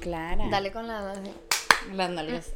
[0.00, 0.48] Clara.
[0.50, 1.14] Dale con la...
[1.94, 2.52] Las nalgas.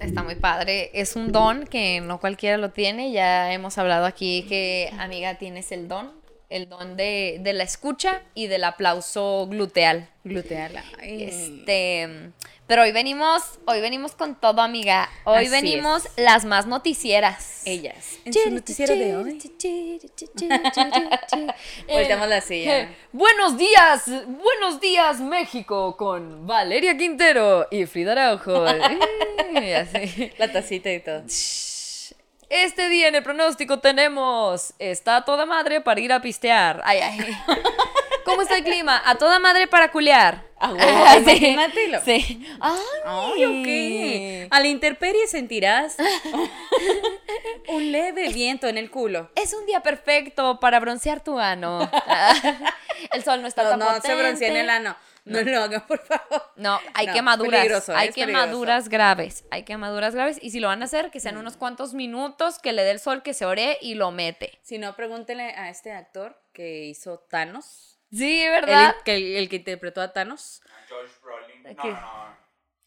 [0.00, 0.90] Está muy padre.
[0.92, 3.12] Es un don que no cualquiera lo tiene.
[3.12, 6.19] Ya hemos hablado aquí que, amiga, tienes el don.
[6.50, 10.08] El don de, de la escucha y del aplauso gluteal.
[10.24, 10.82] Gluteal.
[10.98, 11.22] Ay.
[11.22, 12.32] Este,
[12.70, 15.10] pero hoy venimos, hoy venimos con todo, amiga.
[15.24, 17.62] Hoy Así venimos las más noticieras.
[17.64, 18.20] Ellas.
[18.24, 19.38] En su noticiero de hoy.
[21.88, 22.82] Volteamos la silla.
[22.82, 28.64] Eh, buenos días, buenos días México con Valeria Quintero y Frida Araujo.
[29.52, 30.32] Eh.
[30.38, 31.24] La tacita y todo.
[32.50, 36.82] Este día en el pronóstico tenemos está a toda madre para ir a pistear.
[36.84, 37.18] Ay, ay.
[38.24, 39.00] ¿Cómo está el clima?
[39.04, 40.42] A toda madre para culear.
[40.60, 40.72] Ah,
[41.24, 41.30] Sí.
[41.30, 42.00] imagínatelo.
[42.04, 42.46] Sí.
[42.60, 44.52] Ay, Ay, ok.
[44.52, 45.96] A la intemperie sentirás
[47.68, 49.30] un leve viento en el culo.
[49.36, 51.88] Es un día perfecto para broncear tu ano.
[53.12, 54.16] el sol no está No, tan no se potente.
[54.22, 54.96] broncea en el ano.
[55.24, 56.42] No lo hagan, por favor.
[56.56, 57.60] No, hay No, quemaduras.
[57.60, 59.44] peligroso, hay quemaduras graves.
[59.50, 60.38] Hay quemaduras graves.
[60.40, 63.00] Y si lo van a hacer, que sean unos cuantos minutos, que le dé el
[63.00, 64.58] sol, que se ore y lo mete.
[64.62, 67.98] Si no, pregúntenle a este actor que hizo Thanos.
[68.12, 68.96] Sí, El, ¿verdad?
[69.04, 70.62] que, el que interpretó a Thanos.
[70.88, 71.62] Josh Brolin.
[71.76, 71.88] No, ¿Qué?
[71.90, 72.36] no, no.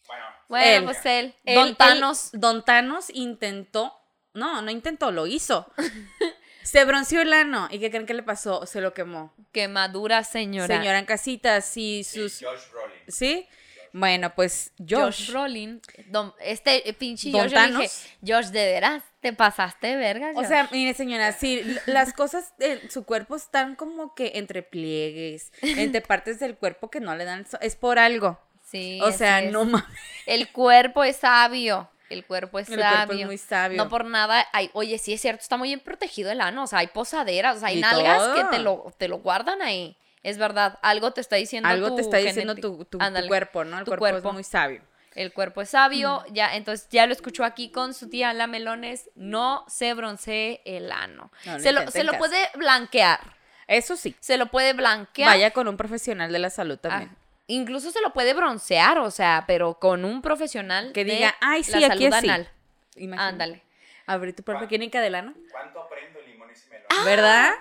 [0.08, 0.84] Bueno, Bueno, Él.
[0.84, 1.36] pues él.
[1.46, 2.30] Él- Don él- Thanos.
[2.34, 3.98] Don Thanos intentó.
[4.34, 5.72] No, no intentó, lo hizo.
[6.64, 7.68] Se bronceó el ano.
[7.72, 8.66] ¿Y qué creen que le pasó?
[8.66, 9.34] Se lo quemó.
[9.52, 10.78] Quemadura, señora.
[10.78, 12.40] Señora en casitas y sí, sus.
[12.46, 12.98] Josh Brolin.
[13.08, 13.48] ¿Sí?
[13.92, 14.90] Bueno, pues Josh.
[15.28, 15.82] Josh Brolin.
[16.08, 17.90] Don- este pinche Don Josh, yo dije.
[18.26, 19.04] Josh, ¿de veras?
[19.20, 20.32] ¿Te pasaste, de verga?
[20.32, 24.64] O Josh?" sea, mire señora, l- las cosas en su cuerpo están como que entre
[24.64, 28.40] pliegues, entre partes del cuerpo que no le dan, so- es por algo.
[28.66, 29.86] sí, o sea, no mames.
[30.26, 31.88] El cuerpo es sabio.
[32.14, 33.26] El cuerpo es El cuerpo es sabio.
[33.26, 33.78] muy sabio.
[33.78, 34.48] No por nada.
[34.54, 36.64] Hay, oye, sí es cierto, está muy bien protegido el ano.
[36.64, 38.36] O sea, hay posaderas, o sea, hay Y nalgas todo.
[38.36, 39.98] que te lo, te lo guardan ahí.
[40.24, 40.80] Es verdad.
[40.82, 42.98] Algo te está diciendo Algo tu te está diciendo tu, tu-
[43.28, 43.80] cuerpo, ¿no?
[43.80, 44.28] El tu cuerpo, cuerpo.
[44.30, 44.82] es muy sabio.
[45.16, 46.24] El cuerpo es sabio.
[46.30, 46.34] Mm.
[46.34, 49.10] Ya, entonces ya lo escuchó aquí con su tía La Melones.
[49.16, 51.32] No se broncee el ano.
[51.46, 53.20] No, se lo, se lo puede blanquear.
[53.68, 54.16] Eso sí.
[54.20, 55.30] Se lo puede blanquear.
[55.30, 57.16] Vaya con un profesional de la salud Ah, también.
[57.48, 61.64] Incluso se lo puede broncear, o sea, pero con un profesional que de diga, ay,
[61.64, 62.30] sí, la aquí salud sí.
[62.30, 62.50] anal.
[62.96, 63.30] Imagínate.
[63.30, 63.64] Ándale.
[64.06, 65.34] Abrir tu propia clínica del ano.
[65.52, 66.88] ¿Cuánto aprendo limones y melones?
[66.98, 67.52] Ah, ¿Verdad?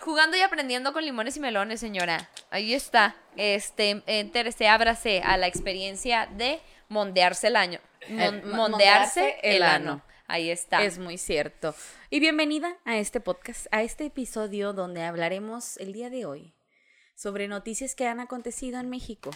[0.00, 2.28] Jugando y aprendiendo con limones y melones, señora.
[2.50, 3.14] Ahí está.
[3.36, 7.78] Este, entérese, ábrase a la experiencia de mondearse el año.
[8.08, 9.90] Mon- mo- mondearse mondearse el el ano.
[9.92, 10.02] ano.
[10.26, 10.82] Ahí está.
[10.82, 11.74] Es muy cierto.
[12.10, 16.52] Y bienvenida a este podcast, a este episodio donde hablaremos el día de hoy
[17.22, 19.30] sobre noticias que han acontecido en México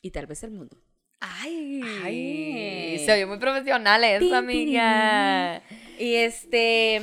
[0.00, 0.78] y tal vez el mundo.
[1.20, 3.02] Ay, Ay.
[3.04, 5.60] se oye muy profesional eso, amiga.
[5.98, 7.02] Y este,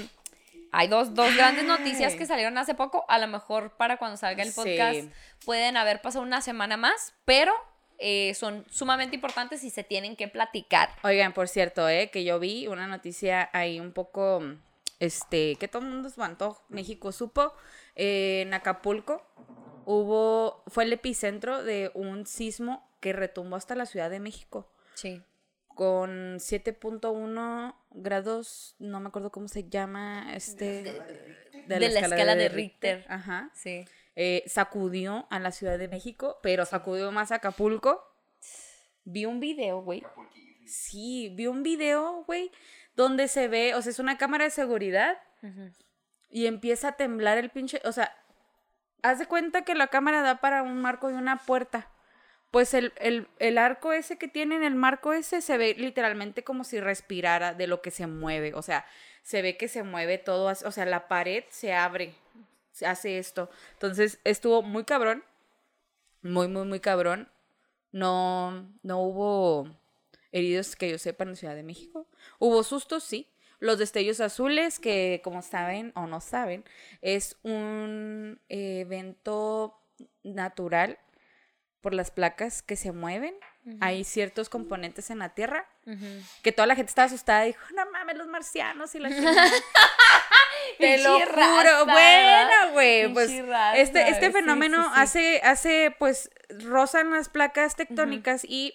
[0.72, 3.06] Hay dos, dos grandes noticias que salieron hace poco.
[3.08, 4.56] A lo mejor para cuando salga el Sí.
[4.56, 5.10] podcast
[5.46, 7.54] pueden haber pasado una semana más, pero
[8.00, 10.90] eh, son sumamente importantes y se tienen que platicar.
[11.04, 14.42] oigan, por cierto, eh, que yo vi una noticia ahí un poco,
[15.00, 17.54] este, que todo el mundo espantó, México supo,
[17.96, 19.22] eh, en Acapulco
[19.86, 24.72] hubo, fue el epicentro de un sismo que retumbó hasta la Ciudad de México.
[24.96, 25.22] Sí.
[25.76, 30.84] con 7.1 grados, no me acuerdo cómo se llama, este...
[31.68, 33.06] de la escala de Richter.
[33.10, 33.52] Ajá.
[33.54, 33.86] Sí.
[34.16, 38.02] Eh, sacudió a la Ciudad de México, pero sacudió más a Acapulco.
[39.04, 40.02] Vi un video, güey.
[40.66, 42.52] Sí, vi un video, güey,
[42.96, 45.18] donde se ve, o sea, es una cámara de seguridad
[46.30, 48.16] y empieza a temblar el pinche, o sea,
[49.10, 51.90] haz de cuenta que la cámara da para un marco y una puerta.
[52.52, 56.44] Pues el, el, el arco ese que tiene en el marco ese se ve literalmente
[56.44, 58.54] como si respirara de lo que se mueve.
[58.54, 58.86] O sea,
[59.24, 60.46] se ve que se mueve todo.
[60.48, 62.16] O sea, la pared se abre.
[62.72, 63.50] Se hace esto.
[63.74, 65.24] Entonces estuvo muy cabrón.
[66.22, 67.30] Muy, muy, muy cabrón.
[67.92, 69.70] No, no hubo
[70.32, 72.08] heridos que yo sepa en Ciudad de México.
[72.40, 73.30] Hubo sustos, sí.
[73.60, 76.66] Los destellos azules, que como saben o no saben,
[77.02, 79.82] es un evento
[80.24, 81.00] natural
[81.82, 83.36] por las placas que se mueven.
[83.80, 85.68] Hay ciertos componentes en la Tierra
[86.44, 89.52] que toda la gente estaba asustada y dijo, no mames, los marcianos y la chingada".
[90.80, 91.86] Te lo juro.
[91.86, 93.32] Bueno, güey, pues
[93.76, 95.00] este, este fenómeno sí, sí.
[95.00, 98.74] hace, hace, pues, rozan las placas tectónicas y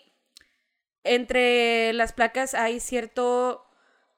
[1.04, 3.69] entre las placas hay cierto,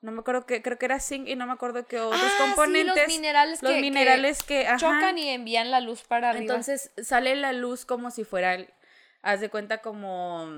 [0.03, 2.29] no me acuerdo que, creo que era zinc y no me acuerdo qué otros Ah,
[2.37, 2.97] sí, componentes.
[2.97, 4.77] los minerales los que- minerales que, ajá.
[4.77, 6.43] Chocan y envían la luz para arriba.
[6.43, 8.69] Entonces sale la luz como si fuera, el-
[9.23, 10.49] haz de cuenta como,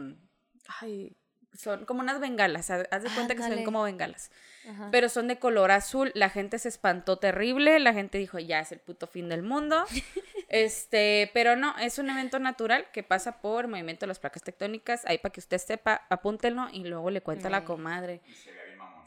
[0.80, 1.16] ay,
[1.52, 4.32] son como unas bengalas, haz haz de cuenta que se ven como bengalas.
[4.68, 4.88] Ajá.
[4.90, 6.10] Pero son de color azul.
[6.14, 7.78] La gente se espantó terrible.
[7.78, 9.84] La gente dijo, ya es el puto fin del mundo.
[10.48, 15.04] este, pero no, es un evento natural que pasa por movimiento de las placas tectónicas.
[15.04, 18.22] Ahí para que usted sepa, apúntenlo y luego le cuenta a la comadre.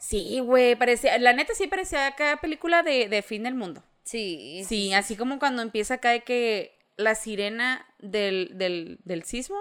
[0.00, 3.82] Sí, güey, parecía, la neta sí parecía acá película de, de fin del mundo.
[4.04, 9.58] Sí, Sí, así como cuando empieza acá de que la sirena del, del, del sismo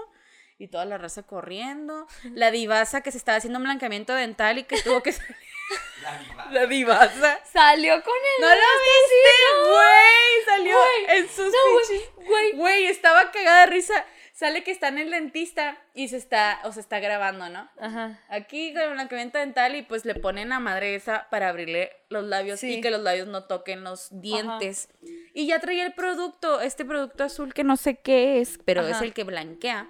[0.58, 2.08] y toda la raza corriendo.
[2.34, 5.36] La divasa que se estaba haciendo un blanqueamiento dental y que tuvo que salir.
[6.02, 6.46] La diva.
[6.52, 7.40] La divasa.
[7.52, 8.42] Salió con el.
[8.42, 10.46] ¿No la viste, güey?
[10.46, 10.78] Salió
[11.10, 12.52] en sus no, güey.
[12.54, 14.06] Güey, estaba cagada de risa.
[14.38, 17.68] Sale que está en el dentista y se está, o se está grabando, ¿no?
[17.80, 18.20] Ajá.
[18.30, 22.24] Aquí con el blanqueamiento dental y pues le ponen a madre esa para abrirle los
[22.24, 22.76] labios Sí.
[22.76, 24.90] y que los labios no toquen los dientes.
[25.34, 28.98] Y ya traía el producto, este producto azul que no sé qué es, pero es
[28.98, 29.06] Ajá.
[29.06, 29.90] el que blanquea.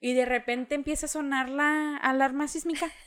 [0.00, 2.86] Y de repente empieza a sonar la alarma sísmica.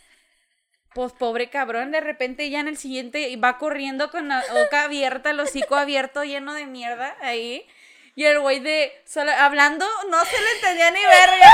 [0.93, 5.29] Pues pobre cabrón, de repente ya en el siguiente va corriendo con la boca abierta,
[5.29, 7.67] el hocico abierto, lleno de mierda ahí.
[8.17, 11.53] Y el güey de solo, hablando no se le entendía ni verga.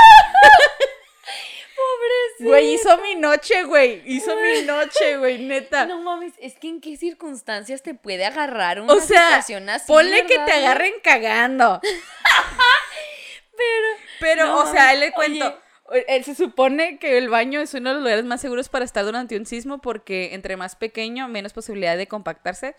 [1.76, 2.48] Pobrecito.
[2.48, 4.02] Güey, hizo mi noche, güey.
[4.06, 5.84] Hizo mi noche, güey, neta.
[5.84, 9.86] No mames, es que en qué circunstancias te puede agarrar una o sea, situación así.
[9.88, 11.82] ponle que ¿verdad, te agarren cagando.
[13.56, 13.86] Pero.
[14.20, 15.60] Pero, No o sea, él le cuento.
[16.08, 19.04] Él se supone que el baño es uno de los lugares más seguros para estar
[19.04, 22.74] durante un sismo porque entre más pequeño, menos posibilidad de compactarse.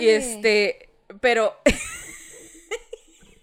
[0.00, 0.88] Y este,
[1.20, 1.60] pero...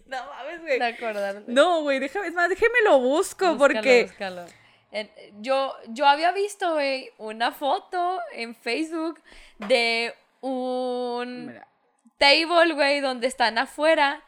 [0.18, 0.80] no mames, güey.
[0.80, 1.44] De acordar.
[1.48, 4.04] No, güey, déjame, es más, déjeme lo busco Búscalo, porque...
[4.04, 4.46] búscalo.
[5.40, 9.22] Yo, yo había visto, güey, una foto en Facebook
[9.60, 11.68] de un Mira.
[12.18, 14.24] table, güey, donde están afuera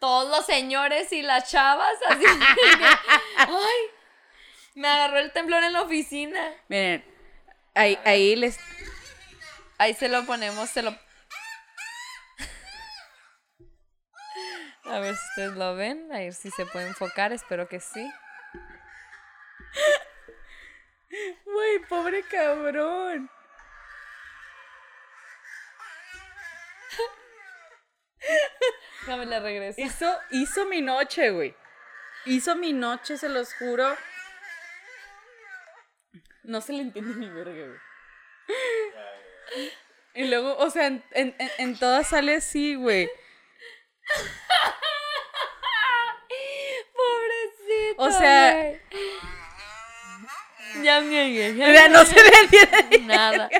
[0.00, 2.24] todos los señores y las chavas, así.
[2.24, 2.26] que,
[3.38, 3.80] Ay,
[4.74, 6.52] me agarró el temblor en la oficina.
[6.68, 7.04] Miren,
[7.74, 8.58] ahí, ahí les...
[9.78, 10.94] Ahí se lo ponemos, se lo...
[14.84, 18.12] A ver si ustedes lo ven, a ver si se puede enfocar, espero que sí.
[21.44, 23.30] Güey, pobre cabrón.
[29.00, 29.80] Déjame le regreso.
[29.80, 31.54] Hizo, hizo mi noche, güey.
[32.24, 33.96] Hizo mi noche, se los juro.
[36.44, 39.70] No se le entiende ni verga, güey.
[40.14, 43.10] Y luego, o sea, en, en, en- en todas sale así, güey.
[46.94, 47.81] Pobrecito.
[47.96, 48.72] O sea-.
[50.82, 53.50] Ya me O sea, me no se le entiende Nada.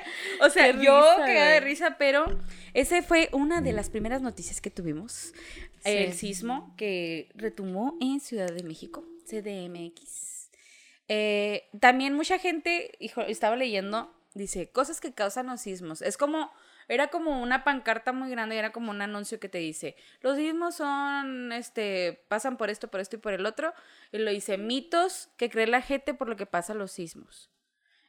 [0.40, 2.38] O sea, Qué yo risa, cagada de risa, pero
[2.74, 5.32] ese fue una de las primeras noticias que tuvimos.
[5.84, 10.48] El sismo que retumó en Ciudad de México, CDMX.
[11.08, 16.00] Eh, también mucha gente, hijo, estaba leyendo, dice, cosas que causan los sismos.
[16.00, 16.52] Es como,
[16.92, 20.74] era como una pancarta muy grande, era como un anuncio que te dice, los sismos
[20.74, 23.72] son, este, pasan por esto, por esto y por el otro.
[24.12, 27.50] Y lo dice, mitos que cree la gente por lo que pasa los sismos.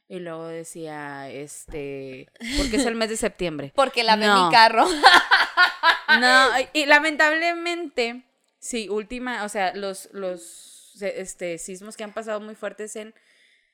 [0.09, 2.27] Y luego decía, este,
[2.57, 3.71] porque es el mes de septiembre.
[3.75, 4.45] Porque la ve No.
[4.47, 4.85] mi carro.
[6.19, 8.23] No, y lamentablemente,
[8.59, 13.15] sí, última, o sea, los, los este, sismos que han pasado muy fuertes en,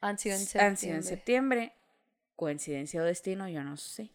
[0.01, 1.03] Han sido en han sido en septiembre.
[1.03, 1.73] septiembre.
[2.35, 4.11] Coincidencia o destino, yo no sé.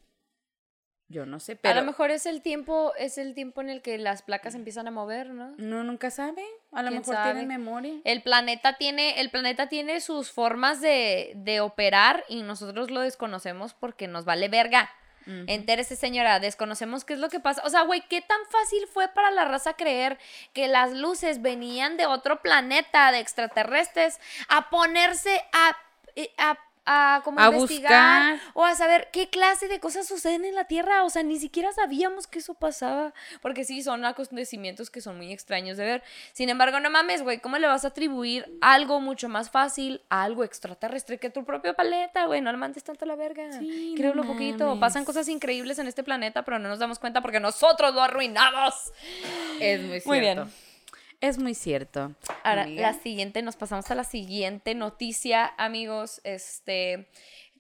[1.09, 3.83] Yo no sé, A pero lo mejor es el tiempo, es el tiempo en el
[3.83, 5.55] que las placas empiezan a mover, ¿no?
[5.59, 6.43] uno nunca sabe.
[6.73, 7.33] A lo ¿Quién mejor sabe?
[7.33, 7.95] tienen memoria.
[8.05, 13.75] El planeta tiene, el planeta tiene sus formas de, de operar y nosotros lo desconocemos
[13.75, 14.91] porque nos vale verga.
[15.27, 15.45] Ujú.
[15.47, 17.63] Entérese, señora, desconocemos qué es lo que pasa.
[17.65, 20.19] O sea, güey, ¿qué tan fácil fue para la raza creer
[20.53, 25.77] que las luces venían de otro planeta, de extraterrestres, a ponerse a,
[26.17, 28.51] eh, a, a, como A investigar buscar.
[28.55, 31.05] o a saber qué clase de cosas suceden en la Tierra?
[31.05, 33.15] O sea, ni siquiera sabíamos que eso pasaba.
[33.41, 36.03] Porque sí, son acontecimientos que son muy extraños de ver.
[36.33, 40.25] Sin embargo, no mames, güey, ¿cómo le vas a atribuir algo mucho más fácil a
[40.25, 42.41] algo extraterrestre que tu propio planeta, güey?
[42.41, 43.51] No le mandes tanto a la verga.
[43.59, 44.79] Sí, Créelo no poquito.
[44.79, 48.75] Pasan cosas increíbles en este planeta, pero no nos damos cuenta porque nosotros lo arruinamos.
[49.61, 50.09] Es muy cierto.
[50.09, 50.64] Muy bien.
[51.25, 52.13] Es muy cierto.
[52.43, 52.83] Ahora, amiga.
[52.83, 56.21] la siguiente, nos pasamos a la siguiente noticia, amigos.
[56.23, 57.09] Este,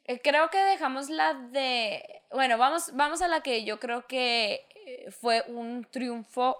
[0.05, 4.67] eh, creo que dejamos la de, bueno, vamos, vamos a la que yo creo que
[4.87, 6.59] eh, fue un triunfo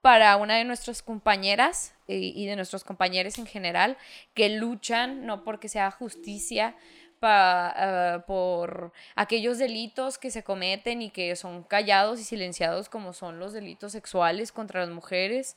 [0.00, 3.96] para una de nuestras compañeras y, y de nuestros compañeros en general
[4.34, 6.74] que luchan, no porque sea justicia,
[7.20, 13.12] pa- ah, por aquellos delitos que se cometen y que son callados y silenciados como
[13.12, 15.56] son los delitos sexuales contra las mujeres.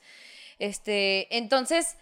[0.58, 1.96] Este, entonces,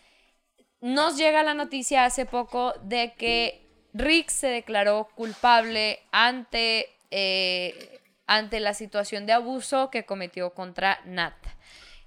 [0.80, 8.60] nos llega la noticia hace poco de que Rick se declaró culpable ante, eh, ante
[8.60, 11.34] la situación de abuso que cometió contra Nat.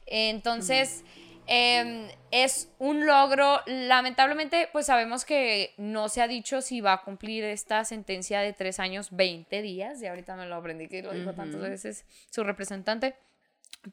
[0.06, 1.04] Entonces,
[1.48, 3.62] em, es un logro.
[3.66, 8.54] Lamentablemente, pues sabemos que no se ha dicho si va a cumplir esta sentencia de
[8.54, 10.02] tres años, 20 días.
[10.02, 13.16] Y ahorita me lo aprendí que lo dijo tantas veces su representante.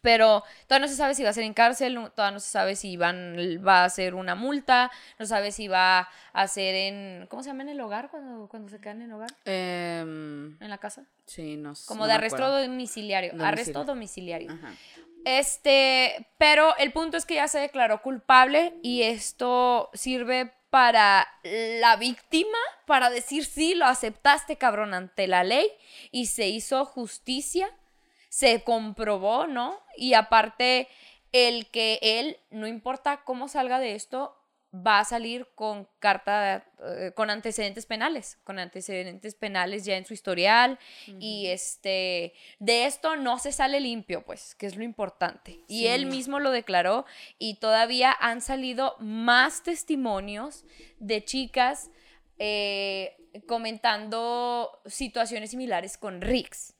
[0.03, 2.75] Pero todavía no se sabe si va a ser en cárcel, todavía no se sabe
[2.75, 3.37] si van,
[3.67, 7.50] va a ser una multa, no se sabe si va a ser en, ¿cómo se
[7.50, 9.31] llama en el hogar cuando, cuando se quedan en el hogar?
[9.45, 11.05] Em, En la casa.
[11.26, 11.87] sí, no sé.
[11.87, 13.31] Como no de arresto domiciliario.
[13.31, 13.47] Domicilio.
[13.49, 14.50] Arresto domiciliario.
[14.53, 14.75] Ajá.
[15.25, 21.97] Este, pero el punto es que ya se declaró culpable y esto sirve para la
[21.97, 25.69] víctima, para decir sí, lo aceptaste, cabrón, ante la ley
[26.11, 27.71] y se hizo justicia,
[28.35, 29.81] se comprobó, ¿no?
[29.97, 30.88] Y aparte,
[31.31, 34.37] el que él, no importa cómo salga de esto,
[34.75, 40.14] va a salir con carta, eh, con antecedentes penales, con antecedentes penales ya en su
[40.14, 40.81] historial
[41.21, 45.61] y este, de esto no se sale limpio, pues, que es lo importante.
[45.69, 47.07] Y él mismo lo declaró
[47.38, 50.64] y todavía han salido más testimonios
[50.99, 51.93] de chicas
[52.41, 56.74] eh, comentando situaciones similares con Rix.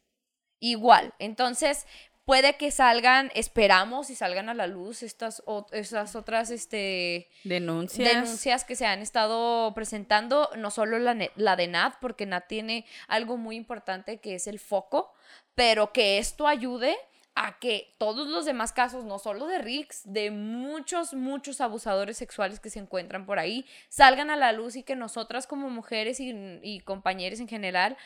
[0.61, 1.87] Igual, entonces
[2.25, 8.09] puede que salgan, esperamos y salgan a la luz estas, o- estas otras, este, Denuncias.
[8.09, 12.87] denuncias que se han estado presentando, no solo la, la de Nat, porque Nat tiene
[13.09, 15.13] algo muy importante que es el foco,
[15.55, 16.97] pero que esto ayude
[17.35, 22.61] a que todos los demás casos, no solo de Rix, de muchos, muchos abusadores sexuales
[22.61, 26.61] que se encuentran por ahí, salgan a la luz y que nosotras como mujeres y,
[26.63, 27.97] y compañeros en general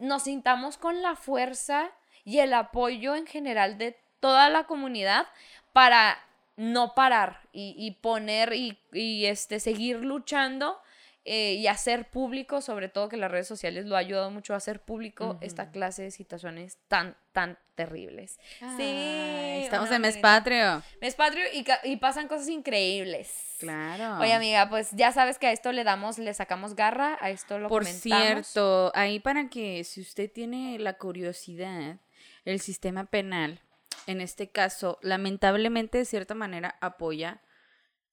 [0.00, 1.90] nos sintamos con la fuerza
[2.24, 5.26] y el apoyo en general de toda la comunidad
[5.72, 6.18] para
[6.56, 10.80] no parar y, y poner y, y, este, seguir luchando
[11.24, 14.56] eh, y hacer público, sobre todo que las redes sociales lo ha ayudado mucho a
[14.56, 18.40] hacer público esta clase de situaciones tan, tan terribles.
[18.60, 20.82] Ay, estamos en mes patrio.
[21.00, 23.56] Mes patrio y, y pasan cosas increíbles.
[23.60, 24.18] Claro.
[24.20, 27.58] Oye, amiga, pues ya sabes que a esto le damos, le sacamos garra, a esto
[27.60, 28.46] lo Por comentamos.
[28.48, 32.00] cierto, ahí para que si usted tiene la curiosidad,
[32.44, 33.60] el sistema penal,
[34.08, 37.40] en este caso, lamentablemente de cierta manera apoya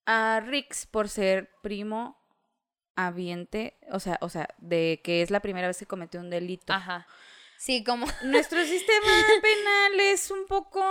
[0.06, 2.19] a Rix por ser primo
[3.08, 6.74] habiente, o sea, o sea, de que es la primera vez que cometió un delito.
[6.74, 7.06] Ajá.
[7.58, 9.08] Sí, como Nuestro sistema
[9.42, 10.82] penal es un poco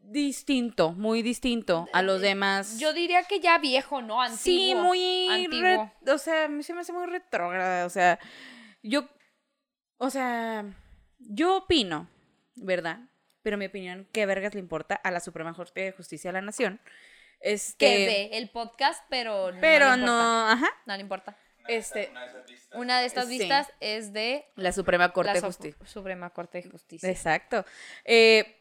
[0.00, 2.78] distinto, muy distinto a los demás.
[2.78, 4.22] yo diría que ya viejo, ¿no?
[4.22, 4.38] Antiguo.
[4.38, 5.92] Sí, muy antiguo.
[6.04, 8.18] re- o sea, a mí se me hace muy retrógrada, o sea,
[8.82, 9.08] yo
[9.98, 10.64] o sea,
[11.18, 12.08] yo opino,
[12.54, 13.00] ¿verdad?
[13.42, 16.40] Pero mi opinión, ¿qué vergas le importa a la Suprema Corte de Justicia de la
[16.42, 16.80] Nación?
[17.40, 20.06] Este, que ve el podcast, pero no pero le importa.
[20.06, 21.36] no, ajá, No le importa.
[21.68, 22.58] este, Una de.
[22.74, 23.38] Una estas Sí.
[23.38, 25.86] vistas es de la Suprema Corte la de Justicia.
[25.86, 27.08] Suprema Corte de Justicia.
[27.08, 27.64] Exacto.
[28.04, 28.54] Eh,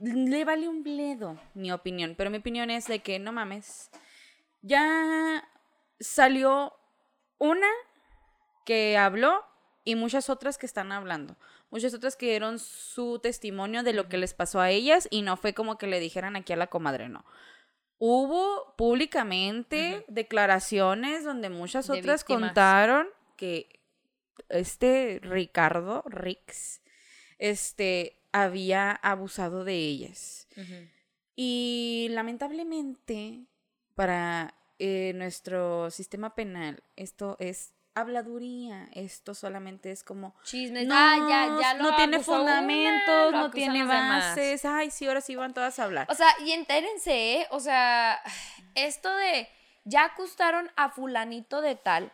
[0.00, 3.90] le vale un bledo mi opinión, pero mi opinión es de que no mames.
[4.62, 5.42] Ya
[6.00, 6.74] salió
[7.38, 7.68] una
[8.64, 9.44] que habló
[9.84, 11.36] y muchas otras que están hablando.
[11.70, 15.36] Muchas otras que dieron su testimonio de lo que les pasó a ellas y no
[15.36, 17.24] fue como que le dijeran aquí a la comadre, no.
[17.98, 22.50] Hubo públicamente declaraciones donde muchas De otras víctimas.
[22.50, 23.68] contaron que
[24.48, 26.82] este Ricardo Rix
[27.38, 30.48] este había abusado de ellas.
[31.34, 33.46] Y lamentablemente,
[33.94, 38.88] para eh, nuestro sistema penal, esto es habladuría.
[38.92, 40.34] Esto solamente es como.
[40.44, 40.86] Chismes.
[40.86, 44.28] No, ah, ya, ya lo no tiene una, fundamentos, no tiene demás.
[44.28, 44.64] bases.
[44.64, 46.06] Ay, sí, ahora sí van todas a hablar.
[46.08, 47.46] O sea, y entérense, ¿eh?
[47.50, 48.20] O sea,
[48.74, 49.48] esto de
[49.84, 52.12] ya acusaron a fulanito de tal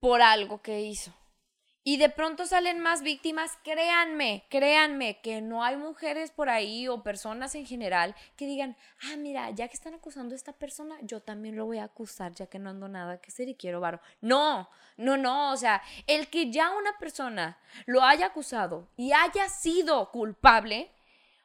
[0.00, 1.12] por algo que hizo.
[1.86, 7.02] Y de pronto salen más víctimas, créanme, créanme que no hay mujeres por ahí o
[7.02, 11.20] personas en general que digan, ah, mira, ya que están acusando a esta persona, yo
[11.20, 14.00] también lo voy a acusar, ya que no ando nada que hacer y quiero varo.
[14.22, 19.50] No, no, no, o sea, el que ya una persona lo haya acusado y haya
[19.50, 20.90] sido culpable,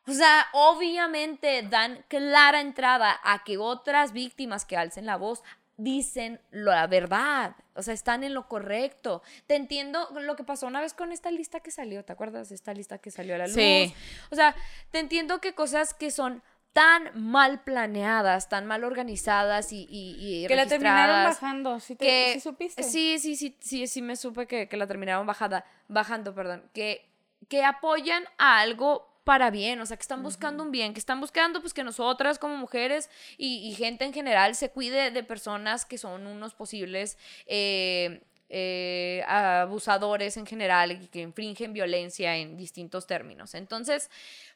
[0.08, 5.44] o sea, obviamente dan clara entrada a que otras víctimas que alcen la voz
[5.80, 9.24] dicen la verdad, o sea, están en lo correcto.
[9.48, 12.52] Te entiendo lo que pasó una vez con esta lista que salió, ¿te acuerdas?
[12.52, 13.56] Esta lista que salió a la luz.
[13.56, 13.94] Sí.
[14.30, 14.56] O sea,
[14.92, 16.44] te entiendo que cosas que son
[16.74, 21.80] tan mal planeadas, tan mal organizadas y, y, y que la terminaron bajando.
[21.80, 22.84] ¿Sí, te, que sí supiste?
[22.84, 27.10] Sí, sí, sí, sí, sí me supe que, que la terminaron bajada, bajando, perdón, que,
[27.48, 31.20] que apoyan a algo para bien, o sea, que están buscando un bien, que están
[31.20, 35.86] buscando pues que nosotras como mujeres y, y gente en general se cuide de personas
[35.86, 43.06] que son unos posibles eh, eh, abusadores en general y que infringen violencia en distintos
[43.06, 43.54] términos.
[43.54, 44.10] Entonces,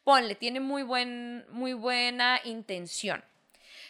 [0.03, 3.23] ponle, tiene muy, buen, muy buena intención.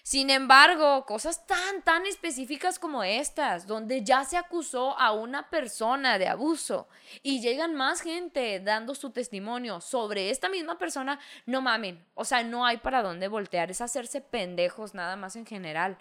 [0.04, 6.18] Sin embargo, cosas tan, tan específicas como estas, donde ya se acusó a una persona
[6.18, 6.90] de abuso
[7.22, 12.06] y llegan más gente dando su testimonio sobre esta misma persona, no mamen.
[12.16, 15.98] O sea, no hay para dónde voltear, es hacerse pendejos nada más en general.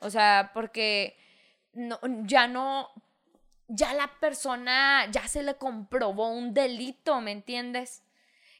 [0.00, 1.16] O sea, porque
[1.74, 2.90] no, ya no,
[3.68, 8.03] ya la persona, ya se le comprobó un delito, ¿me entiendes?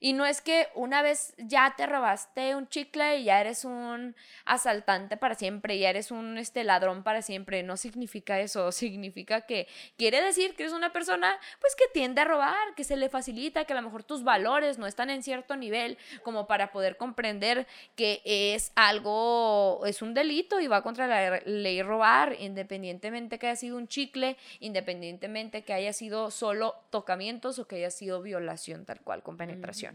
[0.05, 4.15] Y no es que una vez ya te robaste un chicle y ya eres un
[4.45, 7.63] asaltante para siempre, ya eres un este, ladrón para siempre.
[7.63, 8.71] No significa eso.
[8.85, 12.99] Significa que quiere decir que eres una persona pues que tiende a robar, que se
[12.99, 16.71] le facilita, que a lo mejor tus valores no están en cierto nivel como para
[16.71, 23.39] poder comprender que es algo, es un delito y va contra la ley robar, independientemente
[23.39, 28.21] que haya sido un chicle, independientemente que haya sido solo tocamientos o que haya sido
[28.21, 29.94] violación tal cual con penetración.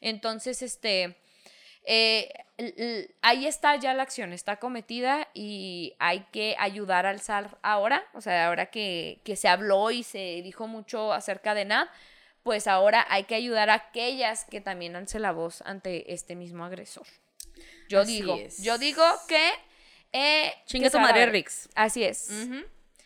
[0.00, 1.16] Entonces, este,
[1.84, 2.32] eh,
[3.22, 8.20] ahí está ya la acción, está cometida y hay que ayudar al SAR ahora, o
[8.20, 11.88] sea, ahora que, que se habló y se dijo mucho acerca de NAD,
[12.42, 16.64] pues ahora hay que ayudar a aquellas que también alce la voz ante este mismo
[16.64, 17.06] agresor.
[17.88, 18.62] Yo Así digo, es.
[18.62, 19.50] yo digo que...
[20.12, 21.26] Eh, Chinga tu madre.
[21.26, 21.68] Rix.
[21.74, 22.28] Así es.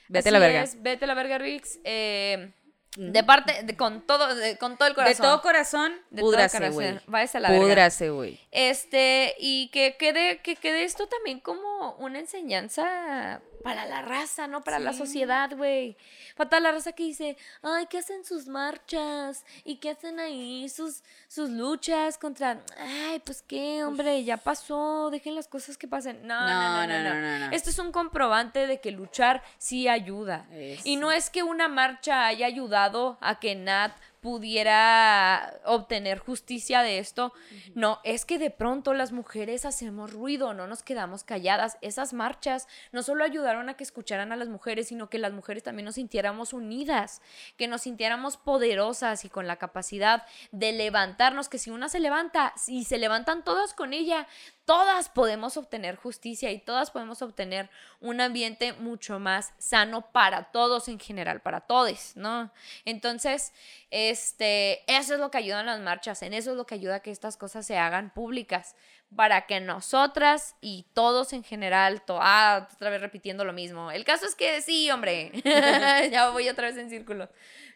[0.08, 0.62] Vete Así la verga.
[0.62, 1.78] es, vete a la verga, Rix.
[1.84, 2.52] eh,
[2.96, 5.24] de parte, de- con, todo, de- con todo el De corazón.
[5.26, 6.74] todo corazón, De todo púdrase, corazón.
[6.74, 7.00] güey.
[7.06, 7.48] Váyase a la.
[7.48, 8.40] Púdrase, güey.
[8.50, 14.62] Este, y que quede, que quede esto también como una enseñanza para la raza, ¿no?
[14.64, 15.96] Para la sociedad, güey.
[16.36, 19.44] Para toda la raza que dice, ay, ¿qué hacen sus marchas?
[19.64, 25.36] ¿Y qué hacen ahí sus, sus luchas contra, ay, pues qué, hombre, ya pasó, dejen
[25.36, 26.26] las cosas que pasen.
[26.26, 27.14] No, no, no, no, no.
[27.14, 27.52] no, no, no.
[27.54, 30.44] Esto es un comprobante de que luchar sí ayuda.
[30.82, 32.81] Y no es que una marcha haya ayudado
[33.20, 37.32] a que Nat pudiera obtener justicia de esto.
[37.74, 41.76] No, es que de pronto las mujeres hacemos ruido, no nos quedamos calladas.
[41.80, 45.64] Esas marchas no solo ayudaron a que escucharan a las mujeres, sino que las mujeres
[45.64, 47.20] también nos sintiéramos unidas,
[47.56, 52.54] que nos sintiéramos poderosas y con la capacidad de levantarnos, que si una se levanta
[52.68, 54.28] y se levantan todas con ella,
[54.64, 57.68] todas podemos obtener justicia y todas podemos obtener
[58.00, 62.52] un ambiente mucho más sano para todos en general, para todos, ¿no?
[62.84, 63.52] Entonces,
[63.90, 67.00] este, eso es lo que ayudan las marchas, en eso es lo que ayuda a
[67.00, 68.76] que estas cosas se hagan públicas,
[69.14, 73.90] para que nosotras y todos en general, to ah, otra vez repitiendo lo mismo.
[73.90, 75.32] El caso es que sí, hombre,
[76.10, 77.28] ya voy otra vez en círculo,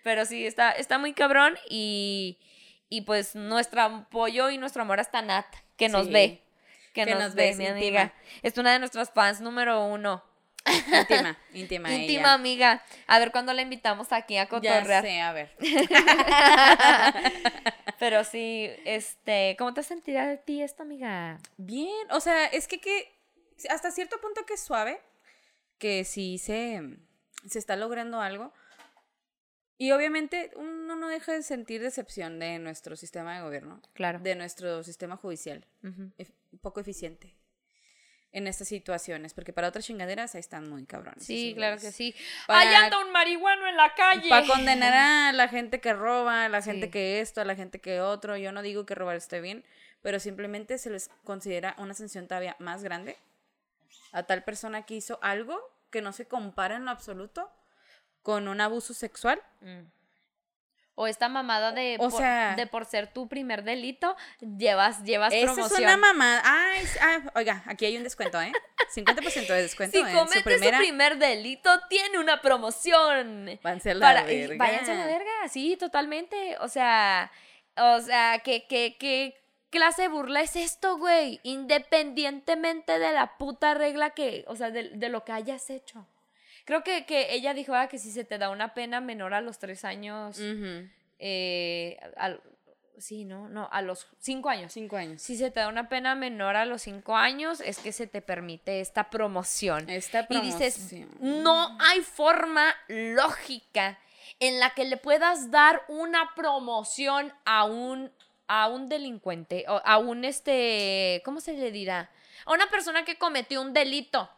[0.02, 2.38] pero sí, está, está muy cabrón y,
[2.88, 5.46] y pues nuestro apoyo y nuestro amor hasta Nat,
[5.76, 6.12] que nos Sí.
[6.12, 6.42] ve.
[6.96, 8.14] Que, Que nos, nos ve, mi amiga.
[8.42, 10.24] Es una de nuestras fans número uno.
[10.66, 11.88] Íntima, íntima.
[11.94, 12.32] Íntima ella.
[12.32, 12.82] amiga.
[13.06, 15.04] A ver cuándo la invitamos aquí a Ya cotorrear.
[15.04, 15.54] sé, a ver.
[17.98, 21.38] Pero sí, este, ¿cómo te sentirá de ti esta amiga?
[21.56, 23.12] Bien, o sea, es que, que
[23.70, 25.00] hasta cierto punto que es suave,
[25.78, 26.82] que sí se,
[27.46, 28.52] se está logrando algo.
[29.78, 34.18] Y obviamente uno no deja de sentir decepción de nuestro sistema de gobierno, Claro.
[34.20, 35.66] de nuestro sistema judicial,
[36.16, 37.36] ef- poco eficiente
[38.32, 41.24] en estas situaciones, porque para otras chingaderas ahí están muy cabrones.
[41.24, 42.14] Sí, claro que sí.
[42.46, 44.28] Para- ¡Ay, anda un marihuano en la calle!
[44.28, 46.92] Para condenar a la gente que roba, a la gente Sí.
[46.92, 48.36] que esto, a la gente que otro.
[48.36, 49.64] Yo no digo que robar esté bien,
[50.02, 53.16] pero simplemente se les considera una sanción todavía más grande
[54.12, 55.58] a tal persona que hizo algo
[55.90, 57.50] que no se compara en lo absoluto
[58.22, 59.40] con un abuso sexual.
[59.62, 59.80] Mm.
[60.98, 65.32] O esta mamada de, O por, sea- de por ser tu primer delito, llevas, llevas
[65.32, 65.80] Esa promoción.
[65.82, 66.42] es una mamada.
[66.44, 68.50] Ay, ah, oiga, aquí hay un descuento, ¿eh?
[68.94, 70.78] 50% de descuento si en comete su primera.
[70.78, 73.58] su primer delito, tiene una promoción.
[73.62, 74.56] Váyanse a la para verga.
[74.58, 76.56] váyanse a la verga, sí, totalmente.
[76.60, 77.30] O sea,
[77.76, 79.36] o sea, que, que, que
[79.68, 81.40] clase de burla es esto, güey?
[81.42, 86.06] Independientemente de la puta regla que, o sea, de, de lo que hayas hecho.
[86.66, 89.40] Creo que, que ella dijo ah, que si se te da una pena menor a
[89.40, 90.38] los tres años,
[91.18, 92.42] eh, al-
[92.98, 94.72] sí, no, no, a los cinco años.
[94.72, 95.22] Cinco años.
[95.22, 98.20] Si se te da una pena menor a los cinco años, es que se te
[98.20, 99.88] permite esta promoción.
[99.88, 101.44] Esta Y dices, promoción.
[101.44, 103.98] no hay forma lógica
[104.40, 108.10] en la que le puedas dar una promoción a un,
[108.48, 112.10] a un delincuente, o a un este, ¿cómo se le dirá?
[112.44, 114.28] A una persona que cometió un delito.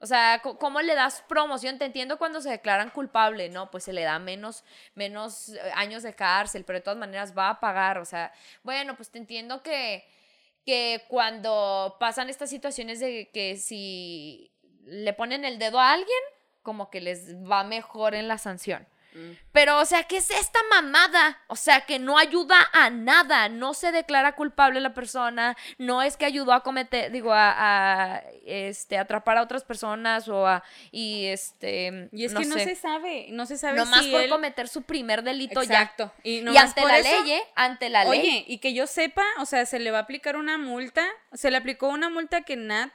[0.00, 1.78] O sea, ¿cómo le das promoción?
[1.78, 3.70] Te entiendo cuando se declaran culpable, ¿no?
[3.70, 4.62] Pues se le da menos,
[4.94, 7.98] menos eh, años de cárcel, pero de todas maneras va a pagar.
[7.98, 8.32] O sea,
[8.62, 10.06] bueno, pues te entiendo que,
[10.64, 14.52] que cuando pasan estas situaciones de que si
[14.84, 16.22] le ponen el dedo a alguien,
[16.62, 18.86] como que les va mejor en la sanción.
[19.52, 21.38] Pero, o sea, ¿qué es esta mamada?
[21.48, 26.16] O sea, que no ayuda a nada, no se declara culpable la persona, no es
[26.16, 27.54] que ayudó a cometer, digo, a,
[28.16, 32.64] a, este, atrapar a otras personas o a, y este, Y es que no sé,
[32.64, 36.12] se sabe, no se sabe nomás si por él- cometer su primer delito Exacto.
[36.22, 36.40] Y, ya.
[36.40, 37.42] Y nomás ante por la eso- ley, ¿eh?
[37.56, 38.20] Ante la ley.
[38.20, 41.50] Oye, y que yo sepa, o sea, se le va a aplicar una multa, se
[41.50, 42.92] le aplicó una multa que Nat,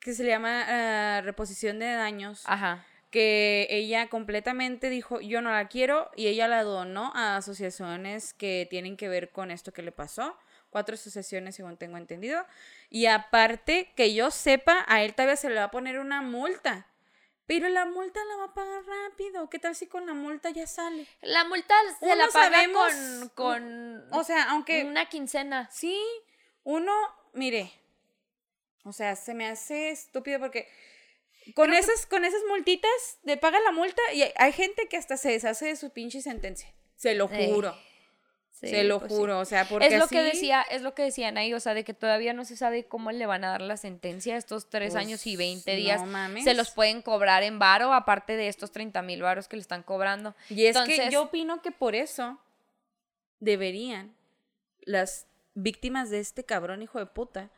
[0.00, 2.84] que se le llama ah, reposición de daños, Ajá.
[3.16, 8.66] Que ella completamente dijo, yo no la quiero, y ella la donó a asociaciones que
[8.68, 10.36] tienen que ver con esto que le pasó,
[10.68, 12.44] cuatro asociaciones según tengo entendido,
[12.90, 16.88] y aparte, que yo sepa, a él todavía se le va a poner una multa.
[17.46, 19.48] Pero la multa la va a pagar rápido.
[19.48, 21.06] ¿Qué tal si con la multa ya sale?
[21.22, 25.70] La multa se Uno la paga sabemos- con, con O sea, aunque una quincena.
[25.72, 25.98] Sí,
[26.64, 26.92] uno,
[27.32, 27.72] mire,
[28.84, 30.68] o sea, se me hace estúpido porque
[31.54, 32.90] con esas, con esas multitas
[33.22, 36.20] de paga la multa y hay, hay gente que hasta se deshace de su pinche
[36.22, 36.68] sentencia.
[36.96, 37.76] Se lo Eh, juro,
[38.58, 39.18] Sí, se lo pues sí.
[39.18, 41.74] juro, o sea, porque es lo que decía, es lo que decían ahí, o sea,
[41.74, 44.94] de que todavía no se sabe cómo le van a dar la sentencia estos tres
[44.94, 46.06] Pues, años y 20 no días.
[46.06, 46.44] mames.
[46.44, 49.82] Se los pueden cobrar en varo, aparte de estos 30 mil varos que le están
[49.82, 50.34] cobrando.
[50.48, 52.40] Y es que yo opino que por eso
[53.40, 54.16] deberían
[54.80, 57.50] las víctimas de este cabrón hijo de puta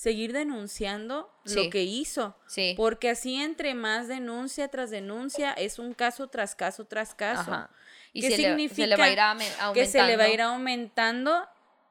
[0.00, 1.56] seguir denunciando Sí.
[1.64, 2.34] lo que hizo.
[2.46, 2.72] Sí.
[2.76, 7.52] Porque así entre más denuncia tras denuncia es un caso tras caso tras caso.
[7.52, 7.70] Ajá.
[8.14, 8.86] Y ¿Qué se, le, se significa?
[8.86, 9.72] le va a ir aume- aumentando.
[9.74, 11.46] Que se le va a ir aumentando.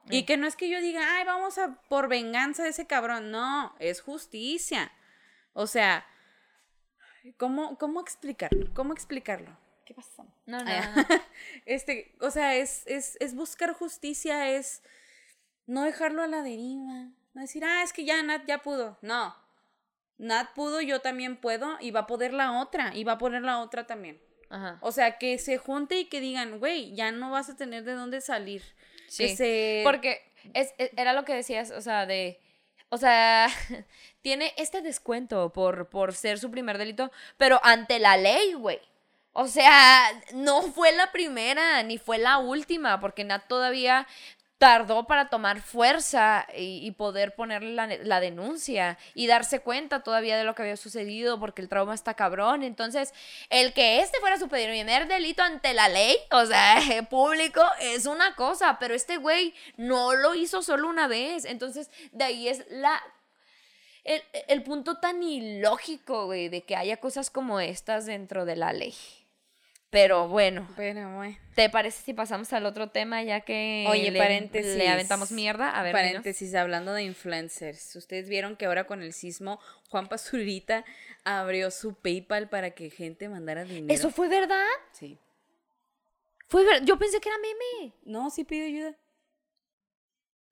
[0.09, 0.25] Y Mm.
[0.25, 3.29] que no es que yo diga, ay, vamos a por venganza de ese cabrón.
[3.29, 4.91] No, es justicia.
[5.53, 6.03] O sea,
[7.37, 8.73] ¿cómo, cómo explicarlo?
[8.73, 9.55] ¿Cómo explicarlo?
[9.85, 10.23] ¿Qué pasó?
[10.47, 11.21] No, no, Ah, no, no.
[11.65, 14.81] Este, o sea, es, es, es buscar justicia, es
[15.67, 17.09] no dejarlo a la deriva.
[17.33, 18.97] No decir, ah, es que ya Nat ya pudo.
[19.01, 19.35] No.
[20.17, 23.41] Nat pudo, yo también puedo, y va a poder la otra, y va a poner
[23.43, 24.21] la otra también.
[24.49, 24.77] Ajá.
[24.81, 27.93] O sea, que se junte y que digan, güey, ya no vas a tener de
[27.93, 28.63] dónde salir.
[29.07, 29.35] Sí.
[29.35, 29.81] se...
[29.85, 30.21] Porque
[30.53, 32.39] es, es- era lo que decías, o sea, de.
[32.89, 33.47] O sea,
[34.21, 38.79] tiene este descuento por, por ser su primer delito, pero ante la ley, güey.
[39.31, 40.01] O sea,
[40.33, 44.07] no fue la primera ni fue la última, porque Nat todavía
[44.59, 50.43] tardó para tomar fuerza y, poder poner la, la denuncia y darse cuenta todavía de
[50.43, 52.61] lo que había sucedido porque el trauma está cabrón.
[52.63, 53.13] Entonces,
[53.49, 56.77] el que este fuera su primer delito ante la ley, o sea,
[57.09, 61.45] público, es una cosa, pero este güey no lo hizo solo una vez.
[61.45, 63.01] Entonces, de ahí es la...
[64.03, 68.73] El, el punto tan ilógico, güey, de que haya cosas como estas dentro de la
[68.73, 68.93] ley.
[69.91, 71.37] Pero bueno, Pero, güey.
[71.55, 74.75] ¿te parece si pasamos al otro tema ya que Oye, le, paréntesis.
[74.75, 75.71] le aventamos mierda?
[75.71, 75.93] A ver.
[75.93, 77.95] Paréntesis, hablando de influencers.
[77.95, 80.85] Ustedes vieron que ahora con el sismo, Juan Pazurita
[81.23, 83.91] abrió su PayPal para que gente mandara dinero.
[83.91, 84.63] ¿Eso fue verdad?
[84.91, 85.17] Sí.
[86.47, 87.93] Fue ver- Yo pensé que era meme.
[88.03, 88.95] No, sí pidió ayuda.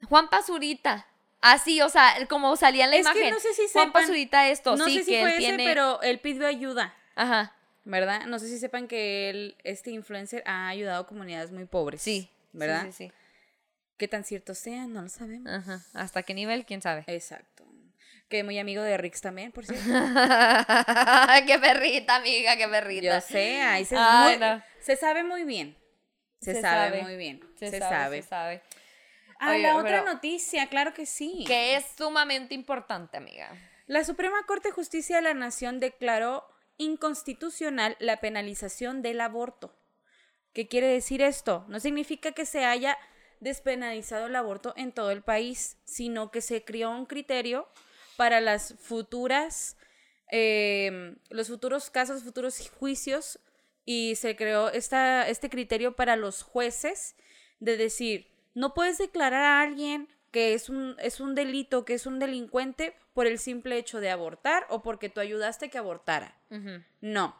[0.09, 1.05] Juan Pazurita.
[1.41, 3.33] Así, o sea, como salía en la Es que imagen.
[3.35, 5.39] no sé si Juan sepan- Pazurita esto, no sí, sé si que fue él ese,
[5.55, 5.63] tiene...
[5.65, 7.55] pero él pidió ayuda, Ajá,
[7.89, 8.25] ¿verdad?
[8.27, 12.01] No sé si sepan que él, este influencer ha ayudado a comunidades muy pobres.
[12.01, 12.29] sí.
[12.53, 12.85] ¿Verdad?
[12.85, 13.11] Sí, sí, sí.
[13.97, 14.87] ¿Qué tan cierto sea?
[14.87, 15.51] No lo sabemos.
[15.51, 15.81] Ajá.
[15.93, 16.65] ¿Hasta qué nivel?
[16.65, 17.03] ¿Quién sabe?
[17.07, 17.65] Exacto.
[18.29, 19.83] Que muy amigo de Rix también, por cierto.
[21.47, 23.15] qué perrita, amiga, qué perrita.
[23.15, 24.61] Yo sé, ahí se, muy- no.
[24.79, 25.77] se sabe muy bien.
[26.41, 27.01] Se, Se sabe, sabe.
[27.03, 27.41] muy bien.
[27.57, 28.21] Se, Se, sabe, sabe.
[28.21, 28.61] se sabe.
[29.39, 31.43] Ah, Oye, la otra noticia, claro que sí.
[31.47, 33.49] Que es sumamente importante, amiga.
[33.87, 39.75] La Suprema Corte de Justicia de la Nación declaró inconstitucional la penalización del aborto.
[40.53, 41.65] ¿Qué quiere decir esto?
[41.67, 42.97] No significa que se haya
[43.39, 47.67] despenalizado el aborto en todo el país, sino que se creó un criterio
[48.15, 49.77] para las futuras,
[50.31, 53.39] eh, los futuros casos, futuros juicios,
[53.85, 57.15] y se creó esta, este criterio para los jueces
[57.59, 62.05] de decir, no puedes declarar a alguien que es un, es un delito, que es
[62.05, 66.35] un delincuente por el simple hecho de abortar o porque tú ayudaste que abortara.
[67.01, 67.35] No.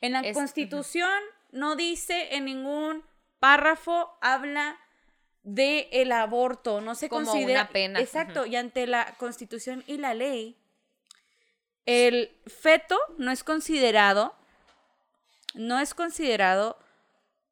[0.00, 1.20] En la Es- Constitución
[1.52, 3.04] no dice en ningún
[3.38, 4.78] párrafo, habla
[5.42, 9.96] de el aborto, no se Como considera una pena, Exacto, y ante la Constitución y
[9.98, 10.56] la ley
[11.86, 14.34] el feto no es considerado
[15.54, 16.78] no es considerado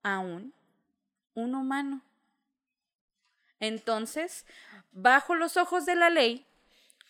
[0.02, 0.52] aún
[1.34, 2.02] un humano.
[3.60, 4.46] Entonces,
[4.92, 6.46] bajo los ojos de la ley,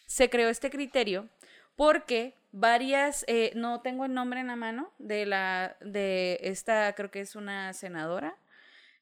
[0.07, 1.29] se creó este criterio
[1.77, 7.11] porque varias, eh, no tengo el nombre en la mano, de la, de esta, creo
[7.11, 8.37] que es una senadora,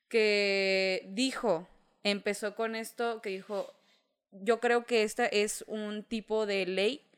[0.08, 1.68] que dijo,
[2.02, 3.72] empezó con esto, que dijo,
[4.30, 7.08] yo creo que esta es un tipo de ley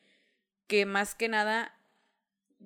[0.66, 1.74] que más que nada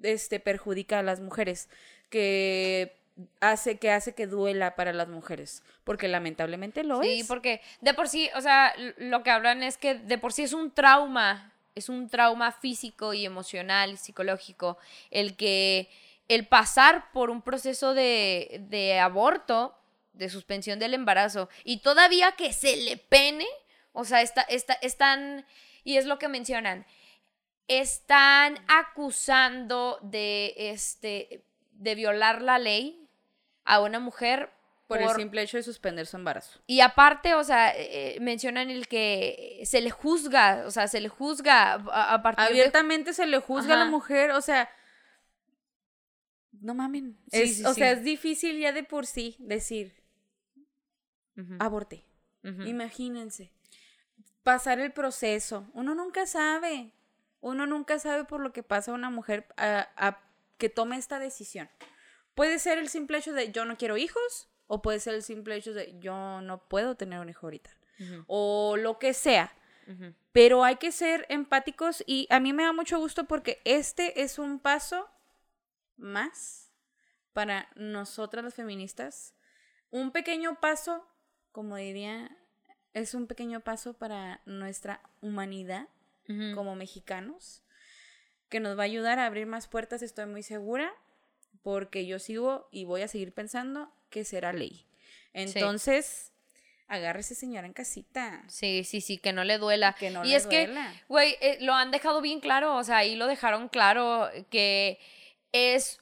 [0.02, 1.68] este, perjudica a las mujeres,
[2.10, 3.01] que
[3.40, 7.26] hace que hace que duela para las mujeres, porque lamentablemente lo Sí, es.
[7.26, 10.52] porque de por sí, o sea, lo que hablan es que de por sí es
[10.52, 14.78] un trauma, es un trauma físico y emocional y psicológico
[15.10, 15.88] el que
[16.28, 19.76] el pasar por un proceso de, de aborto,
[20.12, 23.46] de suspensión del embarazo y todavía que se le pene,
[23.92, 25.44] o sea, está, está, están,
[25.84, 26.86] y es lo que mencionan,
[27.68, 33.01] están acusando de, este, de violar la ley
[33.64, 34.50] a una mujer
[34.88, 36.60] por, el simple hecho de suspender su embarazo.
[36.66, 41.08] y aparte, o sea, eh, mencionan el que se le juzga, o sea, se le
[41.08, 42.50] juzga a, a partir de...
[42.50, 44.68] Abiertamente se le juzga a la mujer, o sea,
[46.60, 47.18] no mamen.
[47.30, 47.80] Sí, Es- sí, o sí.
[47.80, 49.94] sea, es difícil ya de por sí decir,
[51.36, 51.54] ujú.
[52.64, 53.50] Imagínense.
[54.42, 55.66] Pasar el proceso.
[55.72, 56.92] Uno nunca sabe.
[57.40, 60.20] Uno nunca sabe por lo que pasa a una mujer a, a
[60.58, 61.68] que tome esta decisión.
[62.34, 65.54] Puede ser el simple hecho de yo no quiero hijos o puede ser el simple
[65.56, 67.70] hecho de yo no puedo tener un hijo ahorita.
[68.26, 69.54] O lo que sea.
[70.32, 74.38] Pero hay que ser empáticos y a mí me da mucho gusto porque este es
[74.38, 75.08] un paso
[75.96, 76.72] más
[77.32, 79.34] para nosotras las feministas.
[79.90, 81.06] Un pequeño paso,
[81.52, 82.36] como diría,
[82.94, 85.88] es un pequeño paso para nuestra humanidad
[86.54, 87.62] como mexicanos,
[88.48, 90.90] que nos va a ayudar a abrir más puertas, estoy muy segura,
[91.62, 94.86] porque yo sigo y voy a seguir pensando que será ley.
[95.32, 96.32] Entonces,
[96.88, 98.42] agárrese señora en casita.
[98.48, 99.94] Sí, sí, sí, que no le duela.
[99.98, 100.92] Que no y le es duela.
[100.92, 104.98] que, güey, eh, lo han dejado bien claro, o sea, ahí lo dejaron claro que
[105.52, 105.98] es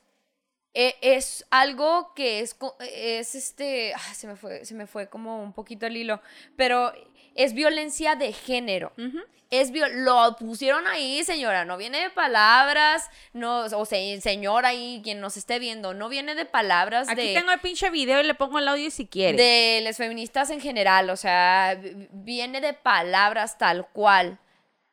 [0.73, 5.09] e- es algo que es co- es este, ah, se me fue se me fue
[5.09, 6.21] como un poquito el hilo,
[6.57, 6.93] pero
[7.35, 8.93] es violencia de género.
[8.99, 9.19] Ujú.
[9.51, 15.01] Es viol- lo pusieron ahí, señora, no viene de palabras, no, o sea, señora ahí,
[15.03, 18.25] quien nos esté viendo, no viene de palabras Aquí de tengo el pinche video y
[18.25, 19.37] le pongo el audio si quiere.
[19.37, 21.81] de las feministas en general, o sea,
[22.13, 24.39] viene de palabras tal cual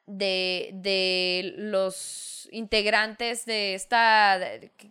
[0.07, 4.39] de, de los integrantes de esta,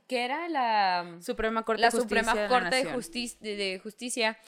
[0.06, 0.48] ¿qué era?
[0.48, 2.94] La, Suprema Corte la de Justicia Suprema de Corte de, Nación.
[2.94, 4.38] Justicia de, de Justicia,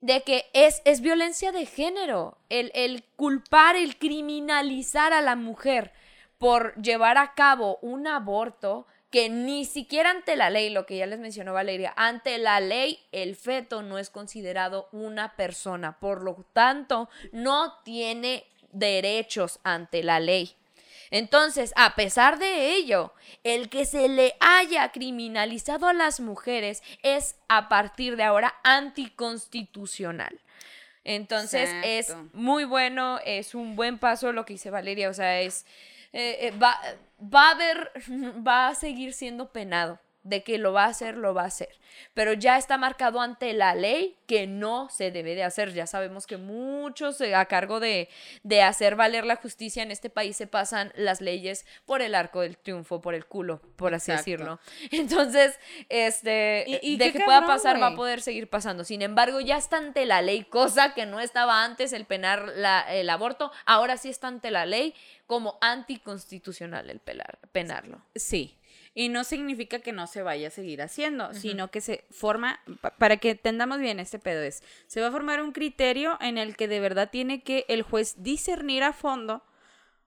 [0.00, 5.92] de que es, es violencia de género, el, el culpar, el criminalizar a la mujer
[6.38, 11.06] por llevar a cabo un aborto que ni siquiera ante la ley, lo que ya
[11.06, 16.44] les mencionó Valeria, ante la ley el feto no es considerado una persona, por lo
[16.52, 20.54] tanto no tiene derechos ante la ley.
[21.10, 23.12] Entonces, a pesar de ello,
[23.44, 30.40] el que se le haya criminalizado a las mujeres es a partir de ahora anticonstitucional.
[31.04, 35.64] Entonces es muy bueno, es un buen paso lo que dice Valeria, o sea, es
[36.12, 36.80] eh, eh, va,
[37.22, 37.92] va a haber,
[38.46, 40.00] va a seguir siendo penado.
[40.26, 41.68] De que lo va a hacer, lo va a hacer.
[42.14, 45.72] Pero ya está marcado ante la ley que no se debe de hacer.
[45.72, 48.08] Ya sabemos que muchos eh, a cargo de,
[48.42, 52.40] de hacer valer la justicia en este país se pasan las leyes por el arco
[52.40, 54.30] del triunfo, por el culo, por así Exacto.
[54.30, 54.60] decirlo.
[54.90, 55.58] Entonces,
[55.88, 58.82] este, Y- y de que pueda cabrón, pasar, va a poder seguir pasando.
[58.82, 62.80] Sin embargo, ya está ante la ley, cosa que no estaba antes el penar la-
[62.92, 63.52] el aborto.
[63.64, 64.92] Ahora sí está ante la ley
[65.26, 68.00] como anticonstitucional el pelar, penarlo.
[68.14, 68.56] Sí.
[68.98, 72.96] Y no significa que no se vaya a seguir haciendo, sino que se forma, pa-
[72.96, 76.56] para que entendamos bien este pedo es, se va a formar un criterio en el
[76.56, 79.42] que de verdad tiene que el juez discernir a fondo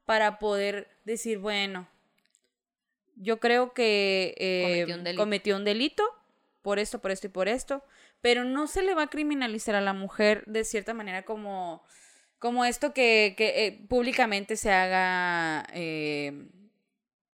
[0.05, 1.87] para poder decir, bueno,
[3.15, 5.21] yo creo que eh, Cometió un delito.
[5.23, 6.03] cometió un delito
[6.63, 7.83] por esto, por esto y por esto,
[8.21, 11.83] pero no se le va a criminalizar a la mujer de cierta manera como,
[12.39, 16.47] como esto que, que, eh, públicamente se haga, eh,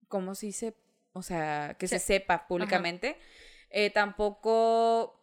[0.09, 0.73] ¿cómo se dice?
[1.15, 3.17] O sea, que se Se- sepa públicamente.
[3.69, 5.19] Eh, tampoco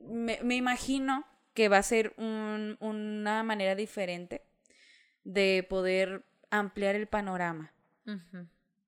[0.00, 4.42] me, me imagino que va a ser un- una manera diferente
[5.22, 7.72] de poder ampliar el panorama.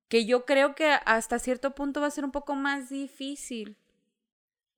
[0.08, 3.76] Que yo creo que hasta cierto punto va a ser un poco más difícil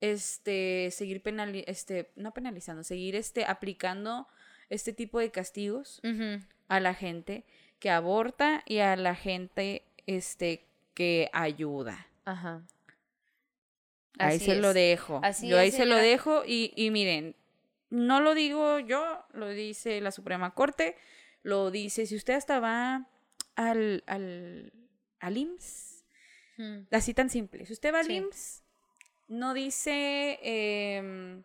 [0.01, 4.29] este seguir penali este no penalizando, seguir este aplicando
[4.71, 6.01] este tipo de castigos
[6.69, 7.45] a la gente
[7.81, 10.67] que aborta y a la gente este
[10.98, 12.08] que ayuda.
[12.24, 12.66] Ajá.
[14.18, 15.20] Ahí se lo dejo.
[15.22, 17.37] Así yo ahí es, se lo dejo y, y miren,
[17.88, 20.96] no lo digo yo, lo dice la Suprema Corte,
[21.44, 23.06] lo dice, si usted hasta va
[23.54, 24.72] al, al
[25.20, 26.04] al IMSS.
[26.56, 26.78] Mm.
[26.90, 27.64] Así tan simple.
[27.64, 28.16] Si usted va al Sí.
[28.16, 28.64] IMSS,
[29.28, 31.44] no dice em,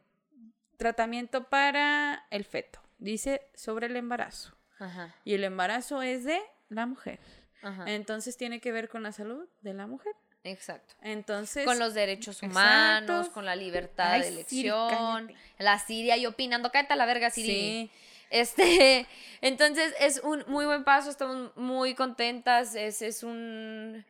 [0.78, 4.58] tratamiento para el feto, dice sobre el embarazo.
[4.80, 7.20] Ajá, Y el embarazo es de la mujer.
[7.64, 7.86] Ajá.
[7.88, 10.14] Entonces tiene que ver con la salud de la mujer.
[10.44, 10.94] Exacto.
[11.02, 11.66] Entonces.
[11.66, 12.52] Con los derechos Exacto.
[12.52, 15.34] humanos, con la libertad Ay, de elección.
[15.58, 17.54] la Siria y opinando, cállate a la verga, Siri.
[17.54, 17.92] Sí.
[18.30, 19.08] Este,
[19.42, 24.06] entonces es un muy buen paso, estamos muy contentas, es, es un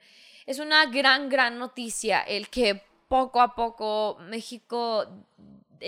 [0.45, 5.05] es una gran, gran noticia el que poco a poco México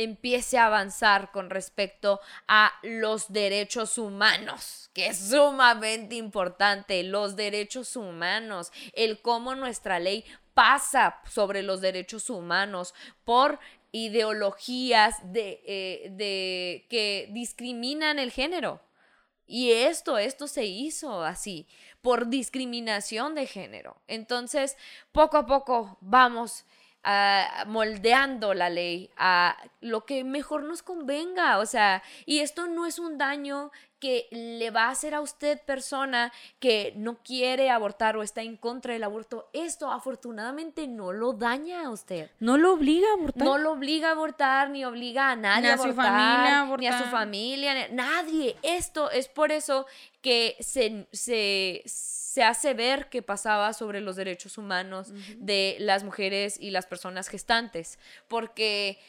[0.04, 7.96] empiece a avanzar con respecto a los derechos humanos, que es sumamente importante, los derechos
[7.96, 13.60] humanos, el cómo nuestra ley pasa sobre los derechos humanos por
[13.92, 18.82] ideologías de, eh, de que discriminan el género.
[19.48, 21.68] Y esto, esto se hizo así,
[22.02, 24.02] por discriminación de género.
[24.08, 24.76] Entonces,
[25.12, 26.66] poco a poco vamos
[27.06, 31.60] ah, moldeando la ley a lo que mejor nos convenga.
[31.60, 33.72] O sea, y esto no es un daño
[34.06, 34.28] que
[34.60, 38.94] le va a hacer a usted persona que no quiere abortar o está en contra
[38.94, 39.50] del aborto.
[39.54, 42.30] Esto afortunadamente no lo daña a usted.
[42.40, 43.44] No lo obliga a abortar.
[43.44, 46.62] No lo obliga a abortar, ni obliga a nadie Ni a a su abortar, familia
[46.62, 47.12] a ni a su abortar.
[47.20, 48.56] familia, ni- nadie.
[48.62, 49.88] Esto es por eso
[50.22, 56.58] que se, se, se hace ver que pasaba sobre los derechos humanos de las mujeres
[56.60, 59.00] y las personas gestantes, porque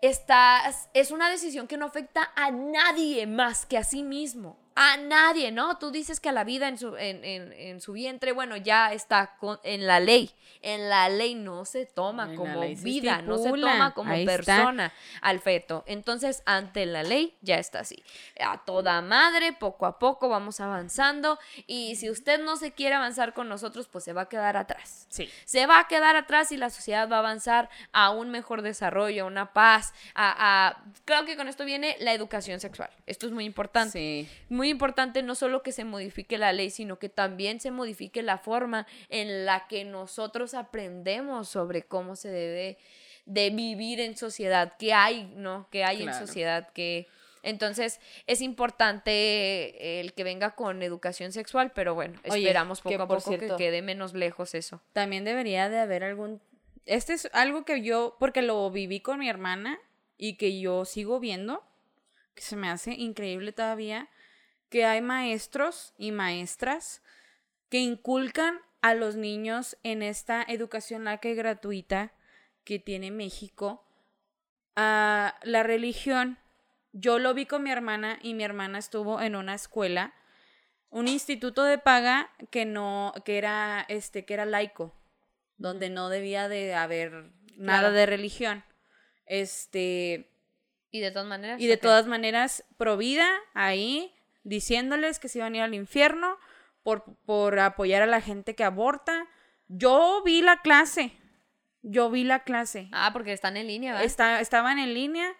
[0.00, 0.62] esta
[0.94, 4.56] es una decisión que no afecta a nadie más que a sí mismo.
[4.76, 5.76] A nadie, ¿no?
[5.78, 8.92] Tú dices que a la vida en su, en, en- en su vientre, bueno, ya
[8.92, 10.30] está con- en la ley.
[10.62, 14.36] En la ley no se toma como se vida, no se toma como Ahí está.
[14.36, 15.84] persona al feto.
[15.86, 18.02] Entonces, ante la ley ya está así.
[18.40, 21.38] A toda madre, poco a poco vamos avanzando.
[21.66, 25.06] Y si usted no se quiere avanzar con nosotros, pues se va a quedar atrás
[25.08, 25.28] Sí.
[25.46, 29.24] se va a quedar atrás y la sociedad va a avanzar a un mejor desarrollo,
[29.24, 32.90] a una paz, a, a- Creo que con esto viene la educación sexual.
[33.06, 33.92] Esto es muy importante.
[33.92, 34.28] Sí.
[34.60, 38.36] Muy importante no solo que se modifique la ley, sino que también se modifique la
[38.36, 42.76] forma en la que nosotros aprendemos sobre cómo se debe
[43.24, 45.66] de vivir en sociedad, qué hay, ¿no?
[45.70, 46.12] ¿Qué hay Claro.
[46.18, 46.68] en sociedad?
[46.74, 47.08] que
[47.42, 53.02] Entonces, es importante el que venga con educación sexual, pero bueno, Oye, esperamos que poco
[53.04, 54.82] a poco cierto- que quede menos lejos eso.
[54.92, 56.38] También debería de haber algún...
[56.84, 59.78] Este es algo que yo, porque lo viví con mi hermana
[60.18, 61.64] y que yo sigo viendo,
[62.34, 64.10] que se me hace increíble todavía,
[64.70, 67.02] que hay maestros y maestras
[67.68, 72.12] que inculcan a los niños en esta educación laica y gratuita
[72.64, 73.84] que tiene México
[74.76, 76.38] a la religión.
[76.92, 80.14] Yo lo vi con mi hermana y mi hermana estuvo en una escuela,
[80.88, 84.94] un instituto de paga que no, que era este, que era laico,
[85.56, 87.92] donde no debía de haber nada Claro.
[87.92, 88.64] de religión.
[89.26, 90.28] Este,
[90.90, 91.60] Y de todas maneras.
[91.60, 96.36] y de todas maneras, provida ahí, diciéndoles que se iban a ir al infierno
[96.82, 99.26] por, por apoyar a la gente que aborta.
[99.68, 101.12] Yo vi la clase.
[101.82, 102.88] Yo vi la clase.
[102.92, 104.06] Ah, porque están en línea, ¿verdad?
[104.06, 105.32] Está- estaban en línea.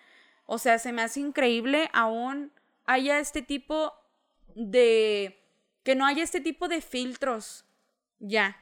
[0.46, 2.52] O sea, se me hace increíble aún
[2.86, 3.92] haya este tipo
[4.54, 5.42] de...
[5.82, 7.64] que no haya este tipo de filtros.
[8.18, 8.56] Ya.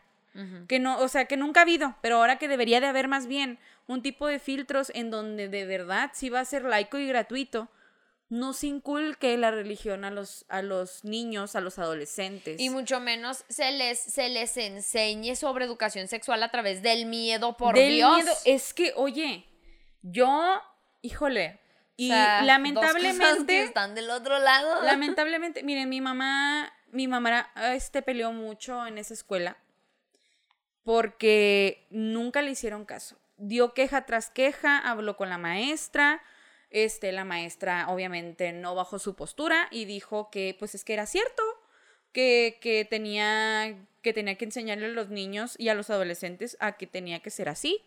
[0.68, 3.26] Que no, o sea, que nunca ha habido, pero ahora que debería de haber más
[3.26, 7.08] bien un tipo de filtros en donde de verdad sí va a ser laico y
[7.08, 7.68] gratuito,
[8.28, 12.60] no se inculque la religión a los, a los niños, a los adolescentes.
[12.60, 17.56] Y mucho menos se les, se les enseñe sobre educación sexual a través del miedo,
[17.56, 18.16] por Del Dios.
[18.16, 18.32] miedo.
[18.44, 19.46] Es que, oye,
[20.02, 20.60] yo,
[21.00, 24.82] híjole, O y sea, que lamentablemente, están del otro lado.
[24.84, 29.56] lamentablemente, miren, mi mamá, mi mamá este peleó mucho en esa escuela
[30.84, 33.18] porque nunca le hicieron caso.
[33.36, 36.22] Dio queja tras queja, habló con la maestra,
[36.70, 41.06] este, la maestra obviamente no bajó su postura y dijo que pues es que era
[41.06, 41.42] cierto,
[42.12, 46.72] que, que tenía, que tenía que enseñarle a los niños y a los adolescentes a
[46.72, 47.82] que tenía que ser así,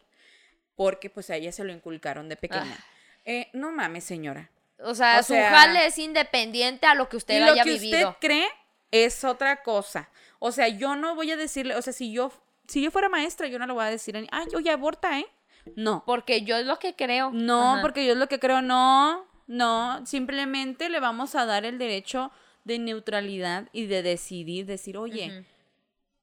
[0.76, 2.78] porque pues a ella se lo inculcaron de pequeña.
[2.80, 2.86] Ah.
[3.26, 4.50] Eh, no mames, señora.
[4.80, 7.63] O sea, O su sea- jale es independiente a lo que usted y lo haya
[7.63, 8.10] que vivido.
[8.10, 8.48] usted cree
[8.89, 10.10] es otra cosa.
[10.39, 12.32] O sea, yo no voy a decirle, o sea, si yo,
[12.67, 15.28] si yo fuera maestra, yo no le voy a decir, ay, oye, aborta, ¿eh?
[15.76, 16.04] No.
[16.06, 17.32] Porque yo es lo que creo.
[17.32, 17.82] No, Ajá.
[17.82, 22.32] porque yo es lo que creo, no, no, simplemente le vamos a dar el derecho
[22.64, 25.45] de neutralidad y de decidir, decir, oye.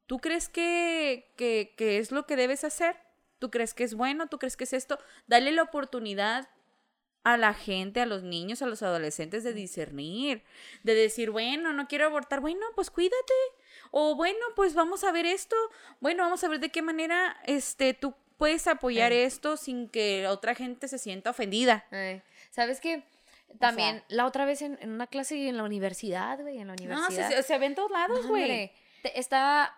[0.07, 2.97] ¿tú crees que, que, que es lo que debes hacer?
[3.39, 4.27] ¿Tú crees que es bueno?
[4.27, 4.99] ¿Tú crees que es esto?
[5.27, 6.49] Dale la oportunidad
[7.25, 10.43] a la gente, a los niños, a los adolescentes de discernir,
[10.83, 13.35] de decir, bueno, no quiero abortar, bueno, pues cuídate.
[13.91, 15.55] O bueno, pues vamos a ver esto.
[16.01, 20.55] Bueno, vamos a ver de qué manera este tú puedes apoyar esto sin que otra
[20.55, 21.85] gente se sienta ofendida.
[22.51, 23.03] ¿Sabes qué?
[23.59, 26.83] También, la otra vez en, en una clase en la universidad, güey, en la No,
[26.85, 27.29] universidad.
[27.31, 28.71] se, se, se ve en todos lados, No, güey.
[29.03, 29.75] te- está,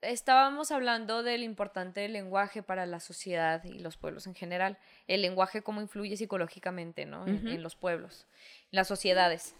[0.00, 4.78] estábamos hablando del importante lenguaje para la sociedad y los pueblos en general.
[5.06, 7.26] El lenguaje cómo influye psicológicamente, ¿no?
[7.26, 8.26] En, en los pueblos,
[8.70, 9.54] las sociedades.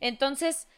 [0.00, 0.68] Entonces,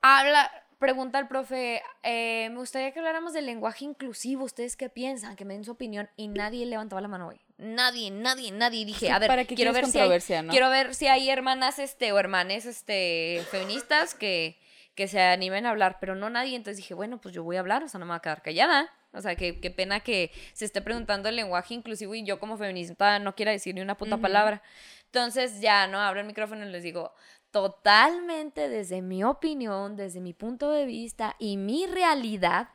[0.00, 4.44] habla, pregunta al profe, eh, me gustaría que habláramos del lenguaje inclusivo.
[4.44, 5.36] ¿Ustedes qué piensan?
[5.36, 6.08] Que me den su opinión.
[6.16, 7.40] Y nadie levantaba la mano, güey.
[7.58, 8.84] Nadie, nadie, nadie.
[8.84, 10.50] Dije, a ver, ¿para quiero ver si hay, no?
[10.50, 14.58] quiero ver si hay hermanas este o hermanes este feministas que
[14.98, 17.60] que se animen a hablar, pero no nadie, entonces dije, bueno, pues yo voy a
[17.60, 18.92] hablar, o sea, no me voy a quedar callada.
[19.12, 22.58] O sea, qué, qué pena que se esté preguntando el lenguaje inclusivo y yo como
[22.58, 24.60] feminista no quiera decir ni una puta palabra.
[25.04, 26.00] Entonces ya, ¿no?
[26.00, 27.14] Abro el micrófono y les digo,
[27.50, 32.68] totalmente desde mi opinión, desde mi punto de vista y mi realidad,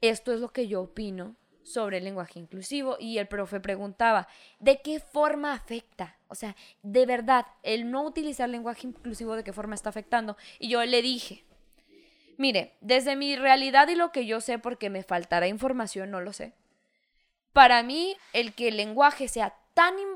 [0.00, 2.96] esto es lo que yo opino sobre el lenguaje inclusivo.
[2.98, 4.28] Y el profe preguntaba,
[4.58, 6.18] ¿de qué forma afecta?
[6.28, 10.36] O sea, de verdad, el no utilizar lenguaje inclusivo, ¿de qué forma está afectando?
[10.58, 11.44] Y yo le dije,
[12.36, 16.32] mire, desde mi realidad y lo que yo sé, porque me faltará información, no lo
[16.32, 16.52] sé.
[17.52, 20.11] Para mí, el que el lenguaje sea tan importante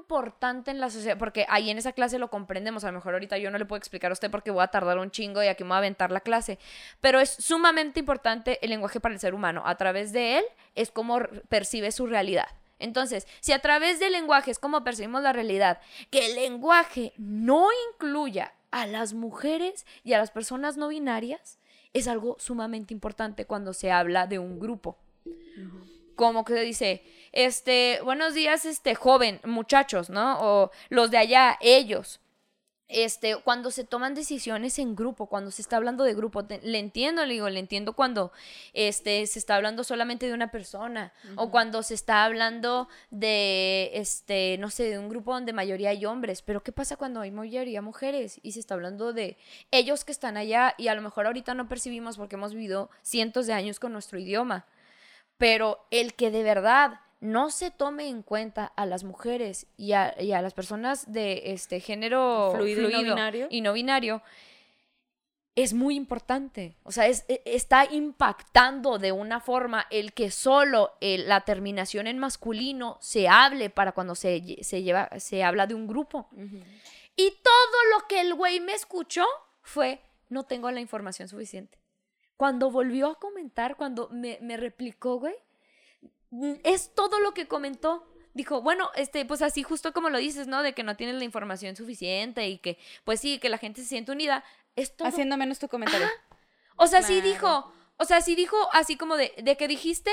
[0.66, 3.50] en la sociedad, porque ahí en esa clase lo comprendemos, a lo mejor ahorita yo
[3.50, 5.68] no le puedo explicar a usted porque voy a tardar un chingo y aquí me
[5.68, 6.58] voy a aventar la clase,
[7.00, 9.62] pero es sumamente importante el lenguaje para el ser humano.
[9.64, 10.44] A través de él
[10.74, 12.48] es como percibe su realidad.
[12.78, 15.80] Entonces, si a través del lenguaje es como percibimos la realidad,
[16.10, 21.58] que el lenguaje no incluya a las mujeres y a las personas no binarias,
[21.94, 24.98] es algo sumamente importante cuando se habla de un grupo
[26.16, 30.38] como que dice, este, buenos días, este, joven, muchachos, ¿no?
[30.40, 32.20] O los de allá, ellos.
[32.88, 36.78] Este, cuando se toman decisiones en grupo, cuando se está hablando de grupo, te- le
[36.78, 38.30] entiendo, le digo, le entiendo cuando
[38.74, 44.56] este, se está hablando solamente de una persona, o cuando se está hablando de, este,
[44.58, 47.82] no sé, de un grupo donde mayoría hay hombres, pero ¿qué pasa cuando hay mayoría
[47.82, 48.38] mujeres?
[48.44, 49.36] Y se está hablando de
[49.72, 53.48] ellos que están allá y a lo mejor ahorita no percibimos porque hemos vivido cientos
[53.48, 54.64] de años con nuestro idioma
[55.38, 60.14] pero el que de verdad no se tome en cuenta a las mujeres y a,
[60.20, 63.46] y a las personas de este género Fluido y no binario.
[63.50, 64.22] y no binario
[65.54, 66.76] es muy importante.
[66.82, 72.06] O sea, es, e- está impactando de una forma el que solo el- la terminación
[72.06, 76.28] en masculino se hable para cuando se, se, lleva, se habla de un grupo.
[77.16, 79.24] Y todo lo que el güey me escuchó
[79.62, 81.78] fue, no tengo la información suficiente.
[82.36, 85.34] Cuando volvió a comentar, cuando me, me replicó, güey,
[86.30, 88.06] mm, es todo lo que comentó.
[88.34, 90.62] Dijo, bueno, este, pues así justo como lo dices, ¿no?
[90.62, 93.88] De que no tienes la información suficiente y que, pues sí, que la gente se
[93.88, 94.44] siente unida.
[94.74, 95.08] Es todo.
[95.08, 96.06] Haciendo menos tu comentario.
[96.76, 100.10] O sea, sí dijo, o sea, sí dijo así como de, de que dijiste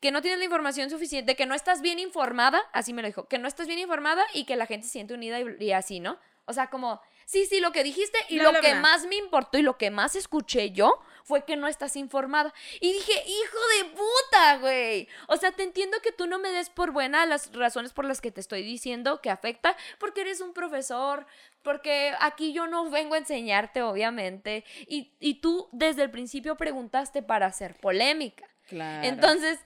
[0.00, 3.08] que no tienes la información suficiente, de que no estás bien informada, así me lo
[3.08, 5.72] dijo, que no estás bien informada y que la gente se siente unida y, y
[5.72, 6.18] así, ¿no?
[6.44, 9.62] O sea, como, sí, sí, lo que dijiste y lo que más me importó y
[9.62, 12.52] lo que más escuché yo fue que no estás informada.
[12.80, 15.08] Y dije, hijo de puta, güey.
[15.28, 18.20] O sea, te entiendo que tú no me des por buena las razones por las
[18.20, 21.26] que te estoy diciendo que afecta, porque eres un profesor,
[21.62, 27.22] porque aquí yo no vengo a enseñarte, obviamente, y, y tú desde el principio preguntaste
[27.22, 28.48] para hacer polémica.
[28.68, 29.06] Claro.
[29.06, 29.58] Entonces,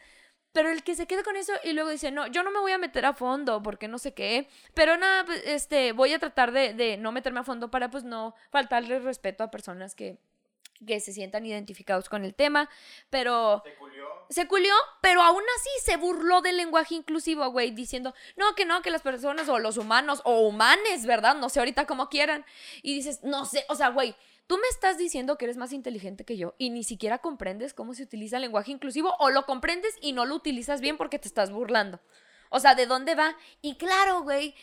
[0.57, 2.73] pero el que se queda con eso y luego dice, no, yo no me voy
[2.73, 6.51] a meter a fondo porque no sé qué, pero nada, pues, este, voy a tratar
[6.51, 10.19] de, de no meterme a fondo para pues no faltarle respeto a personas que,
[10.85, 12.69] que se sientan identificados con el tema,
[13.11, 14.07] pero Se culió.
[14.31, 18.83] se culió, pero aún así se burló del lenguaje inclusivo, güey, diciendo, no, que no,
[18.83, 21.37] que las personas o los humanos o humanes, ¿verdad?
[21.37, 22.45] No sé ahorita cómo quieran.
[22.83, 24.17] Y dices, no sé, o sea, güey,
[24.47, 27.95] tú me estás diciendo que eres más inteligente que yo y ni siquiera comprendes cómo
[27.95, 31.29] se utiliza el lenguaje inclusivo o lo comprendes y no lo utilizas bien porque te
[31.29, 32.01] estás burlando.
[32.49, 33.37] O sea, ¿de dónde va?
[33.61, 34.55] Y claro, güey,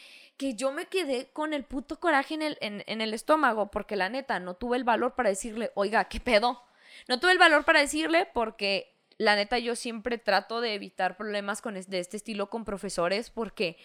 [0.44, 3.96] que yo me quedé con el puto coraje en el, en, en el estómago porque
[3.96, 6.62] la neta no tuve el valor para decirle, oiga, ¿qué pedo?
[7.08, 11.62] No tuve el valor para decirle porque la neta yo siempre trato de evitar problemas
[11.62, 13.78] con es- de este estilo con profesores porque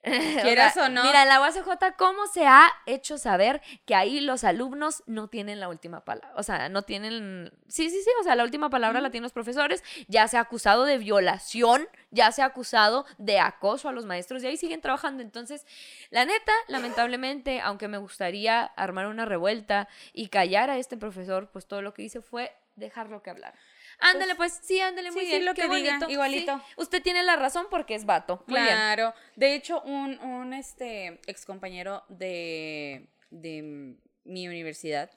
[0.02, 1.02] Quieras o no.
[1.02, 5.68] Mira, la UACJ cómo se ha hecho saber que ahí los alumnos no tienen la
[5.68, 9.10] última palabra, o sea, no tienen Sí, sí, sí, o sea, la última palabra la
[9.10, 13.88] tienen los profesores, ya se ha acusado de violación, ya se ha acusado de acoso
[13.88, 15.22] a los maestros y ahí siguen trabajando.
[15.22, 15.66] Entonces,
[16.10, 21.66] la neta, lamentablemente, aunque me gustaría armar una revuelta y callar a este profesor, pues
[21.66, 23.54] todo lo que hice fue dejarlo que hablar.
[24.00, 25.44] Ándale, pues, sí, ándale, muy sí, sí, bien.
[25.44, 26.56] lo qué que diga, igualito.
[26.58, 28.44] Sí, usted tiene la razón porque es vato.
[28.46, 28.74] Muy bien.
[28.74, 29.12] Claro.
[29.34, 35.10] De hecho, un, un este ex compañero de, de mi universidad,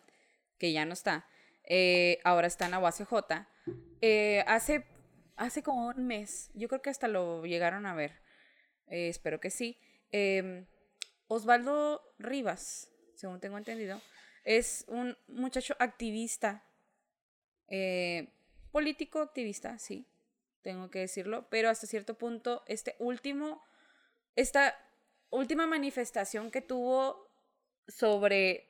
[0.57, 1.27] que ya no está,
[1.63, 3.13] eh, ahora está en la UACJ.
[4.01, 4.87] Eh, hace,
[5.41, 8.21] hace como un mes, yo creo que hasta lo llegaron a ver,
[8.87, 9.79] eh, espero que sí.
[10.11, 10.67] eh,
[11.27, 13.99] Osvaldo Rivas, según tengo entendido,
[14.43, 16.63] es un muchacho activista,
[17.69, 18.27] eh,
[18.71, 20.05] político activista, sí,
[20.61, 23.63] tengo que decirlo, pero hasta cierto punto, este último,
[24.35, 24.77] esta
[25.31, 27.31] última manifestación que tuvo
[27.87, 28.69] sobre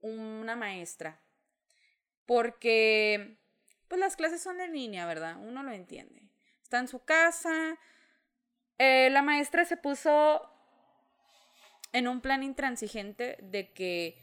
[0.00, 1.20] una maestra,
[2.24, 3.37] porque
[3.88, 5.36] pues las clases son de línea, ¿verdad?
[5.38, 6.22] Uno lo entiende.
[6.62, 7.78] Está en su casa,
[8.78, 10.42] eh, la maestra se puso
[11.92, 14.16] en un plan intransigente de que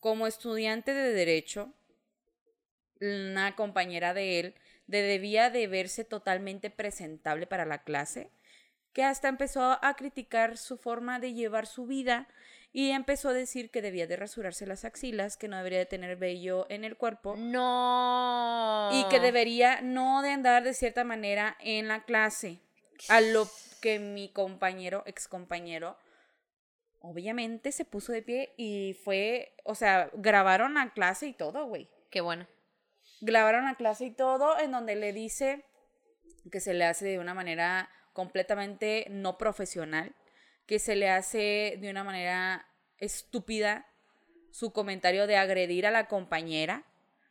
[0.00, 1.72] como estudiante de derecho,
[3.00, 4.54] una compañera de él
[4.86, 8.30] de- debía de verse totalmente presentable para la clase,
[8.92, 12.28] que hasta empezó a criticar su forma de llevar su vida
[12.78, 16.14] y empezó a decir que debía de rasurarse las axilas, que no debería de tener
[16.18, 18.90] vello en el cuerpo No.
[18.92, 22.60] y que debería no de andar de cierta manera en la clase.
[23.08, 23.48] A lo
[23.80, 25.96] que mi compañero, ex compañero,
[27.00, 31.88] obviamente se puso de pie y fue, o sea, grabaron la clase y todo, güey.
[32.10, 32.46] Qué bueno.
[33.22, 35.64] Grabaron la clase y todo en donde le dice
[36.52, 40.14] que se le hace de una manera completamente no profesional,
[40.66, 42.66] que se le hace de una manera
[42.98, 43.86] estúpida
[44.50, 46.84] su comentario de agredir a la compañera.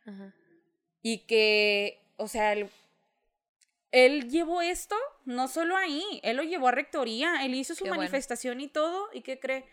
[0.05, 0.33] Ajá.
[1.01, 2.69] y que, o sea, él,
[3.91, 7.89] él llevó esto no solo ahí, él lo llevó a rectoría, él hizo su Qué
[7.89, 8.01] bueno.
[8.01, 9.65] manifestación y todo, y qué cree,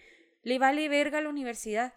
[0.42, 1.92] le vale verga a la universidad,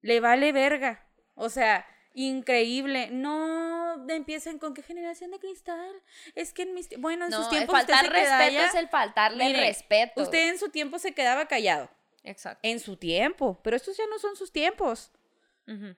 [0.00, 3.75] le vale verga, o sea, increíble, no
[4.08, 5.92] empiecen con qué generación de cristal,
[6.34, 8.68] es que en mis, bueno, en No, sus el tiempos usted faltar se respeto quedaba-
[8.68, 10.22] es el faltarle respeto.
[10.22, 11.90] usted en su tiempo se quedaba callado,
[12.24, 12.60] Exacto.
[12.62, 15.10] en su tiempo, pero estos ya no son sus tiempos.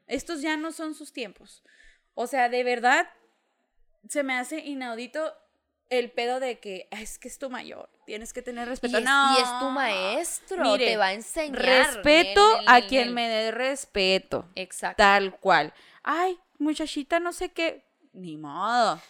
[0.06, 1.62] Estos ya no son sus tiempos.
[2.14, 3.08] O sea, de verdad,
[4.08, 5.34] se me hace inaudito
[5.90, 8.98] el pedo de que "Ah, es que es tu mayor, tienes que tener Y respeto.
[8.98, 9.38] es, no.
[9.38, 11.58] y es tu maestro, Mire, te va a enseñar.
[11.62, 14.46] Respeto a quien me dé respeto.
[14.54, 14.96] Exacto.
[15.02, 15.72] Tal cual.
[16.02, 17.84] Ay, muchachita, no sé qué.
[18.18, 19.00] Ni modo.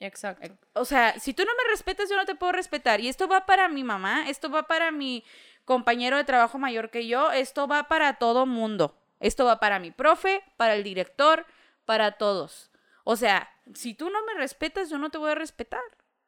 [0.00, 0.56] Exacto.
[0.72, 3.00] O sea, si tú no me respetas, yo no te puedo respetar.
[3.00, 5.24] Y esto va para mi mamá, esto va para mi
[5.64, 8.98] compañero de trabajo mayor que yo, esto va para todo mundo.
[9.20, 11.46] Esto va para mi profe, para el director,
[11.84, 12.70] para todos.
[13.04, 15.82] O sea, si tú no me respetas, yo no te voy a respetar.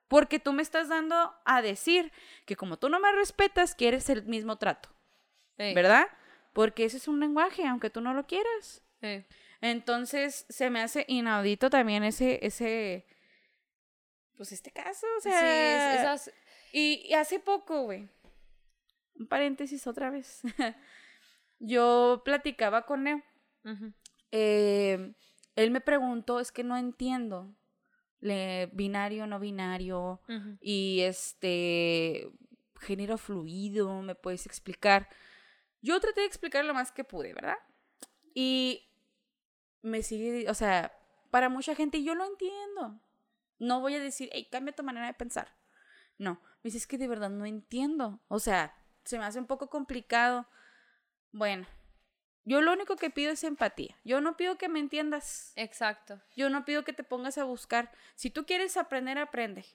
[0.08, 2.12] Porque tú me estás dando a decir
[2.44, 4.90] que como tú no me respetas, quieres el mismo trato.
[5.58, 6.06] Sí, ¿Verdad?
[6.52, 8.82] Porque ese es un lenguaje, aunque tú no lo quieras.
[9.00, 9.24] sí.
[9.60, 13.06] Entonces, se me hace inaudito también ese, ese,
[14.36, 15.94] pues este caso, o Sí, sea.
[15.94, 16.34] es- esas-
[16.72, 18.08] Y, y hace poco, güey,
[19.14, 20.42] un paréntesis otra vez,
[21.58, 23.22] yo platicaba con él,
[24.30, 25.14] eh,
[25.54, 27.54] él me preguntó, es que no entiendo,
[28.20, 30.20] le, binario, no binario,
[30.60, 32.28] y este,
[32.80, 35.08] género fluido, ¿me puedes explicar?
[35.80, 37.56] Yo traté de explicar lo más que pude, ¿verdad?
[38.34, 38.85] Y
[39.82, 40.96] me sigue, o sea,
[41.30, 43.00] para mucha gente yo lo entiendo.
[43.58, 45.54] No voy a decir, hey, cambia tu manera de pensar.
[46.18, 48.20] No, me dice, es que de verdad no entiendo.
[48.28, 48.74] O sea,
[49.04, 50.46] se me hace un poco complicado.
[51.32, 51.66] Bueno,
[52.44, 53.96] yo lo único que pido es empatía.
[54.04, 55.52] Yo no pido que me entiendas.
[55.56, 56.22] Exacto.
[56.36, 57.92] Yo no pido que te pongas a buscar.
[58.14, 59.66] Si tú quieres aprender, aprende.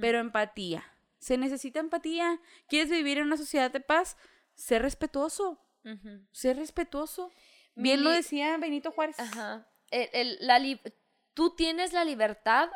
[0.00, 0.84] Pero empatía.
[1.18, 2.40] Se necesita empatía.
[2.66, 4.16] ¿Quieres vivir en una sociedad de paz?
[4.54, 5.60] Sé respetuoso.
[5.84, 6.26] Ujú.
[6.32, 7.30] Sé respetuoso.
[7.76, 9.18] Bien lo decía Benito Juárez.
[9.20, 9.68] Ajá.
[9.90, 10.80] El- el- la li-
[11.34, 12.68] tú tienes la libertad,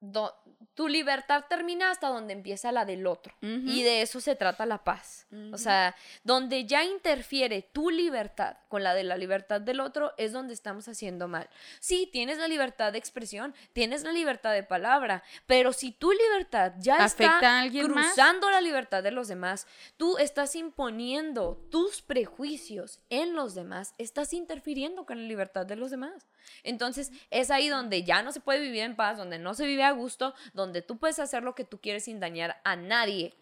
[0.00, 0.34] do-
[0.74, 3.34] tu libertad termina hasta donde empieza la del otro.
[3.40, 5.26] Y de eso se trata la paz.
[5.32, 5.54] Ujú.
[5.54, 10.32] O sea, donde ya interfiere tu libertad con la de la libertad del otro es
[10.32, 11.48] donde estamos haciendo mal.
[11.80, 16.74] Sí, tienes la libertad de expresión, tienes la libertad de palabra, pero si tu libertad
[16.78, 18.12] ya ¿Afecta está más?
[18.12, 24.32] cruzando la libertad de los demás, tú estás imponiendo tus prejuicios en los demás, estás
[24.32, 26.26] interfiriendo con la libertad de los demás.
[26.62, 29.84] Entonces, es ahí donde ya no se puede vivir en paz, donde no se vive
[29.84, 33.34] a gusto, donde tú puedes hacer lo que tú quieres sin dañar a nadie.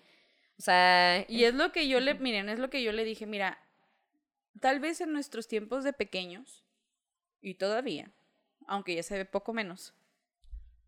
[0.59, 3.27] O sea, Y es lo que yo le, miren, es lo que yo le dije,
[3.27, 3.59] mira,
[4.61, 6.65] tal vez en nuestros tiempos de pequeños,
[7.41, 8.11] y todavía,
[8.67, 9.95] aunque ya se ve poco menos,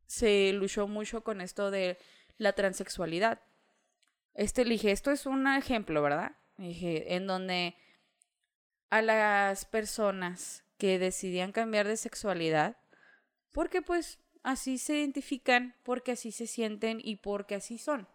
[0.07, 1.99] se luchó mucho con esto de
[2.39, 3.41] la transexualidad.
[4.35, 6.33] Este, le dije, esto es un ejemplo, ¿verdad?
[6.57, 7.77] Le Dije, en donde
[8.91, 12.77] a las personas que decidían cambiar de sexualidad,
[13.53, 18.09] porque pues así se identifican, porque así se sienten y porque así son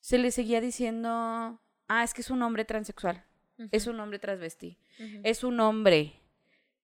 [0.00, 3.24] se le seguía diciendo, ah, es que es un hombre transexual,
[3.72, 4.78] es un hombre transvestí,
[5.24, 6.20] es un hombre.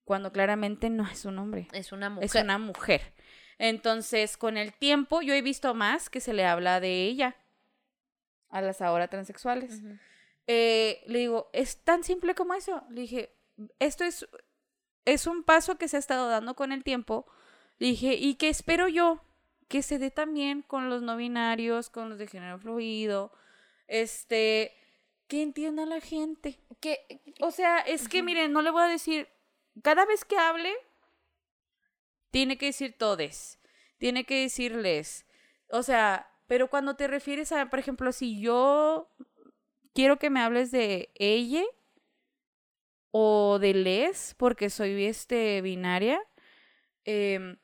[0.05, 2.25] cuando claramente no es un hombre, Es una mujer.
[2.25, 3.15] es una mujer.
[3.59, 7.37] Entonces, con el tiempo, yo he visto más que se le habla de ella
[8.49, 9.81] a las ahora transexuales.
[10.49, 12.83] Eh, le digo, es tan simple como eso.
[12.91, 13.31] Le dije,
[13.79, 14.27] esto es,
[15.05, 17.27] es un paso que se ha estado dando con el tiempo.
[17.79, 19.25] Dije, y que espero yo
[19.69, 23.33] que se dé también con los no binarios, con los de género fluido,
[23.89, 24.73] este,
[25.29, 26.61] que entienda la gente.
[26.81, 29.29] Que, O sea, es que miren, no le voy a decir,
[29.83, 30.73] cada vez que hable,
[32.31, 33.59] tiene que decir todes,
[33.99, 35.27] tiene que decirles,
[35.71, 39.11] o sea, pero cuando te refieres a, por ejemplo, si yo
[39.95, 41.65] quiero que me hables de ella
[43.13, 46.21] o de les, porque soy este binaria,
[47.05, 47.59] em,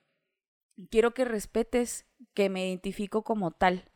[0.91, 3.91] quiero que respetes que me identifico como tal.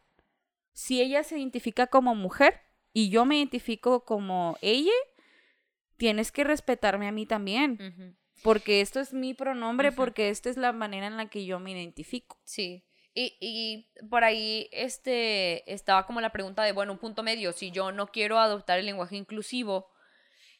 [0.72, 2.61] Si ella se identifica como mujer
[2.92, 4.92] y yo me identifico como ella,
[5.98, 10.72] tienes que respetarme a mí también, porque esto es mi pronombre, porque esta es la
[10.72, 12.40] manera en la que yo me identifico.
[12.44, 12.84] Sí.
[13.14, 17.70] Y, y por ahí este, estaba como la pregunta de, bueno, un punto medio, si
[17.70, 19.90] yo no quiero adoptar el lenguaje inclusivo,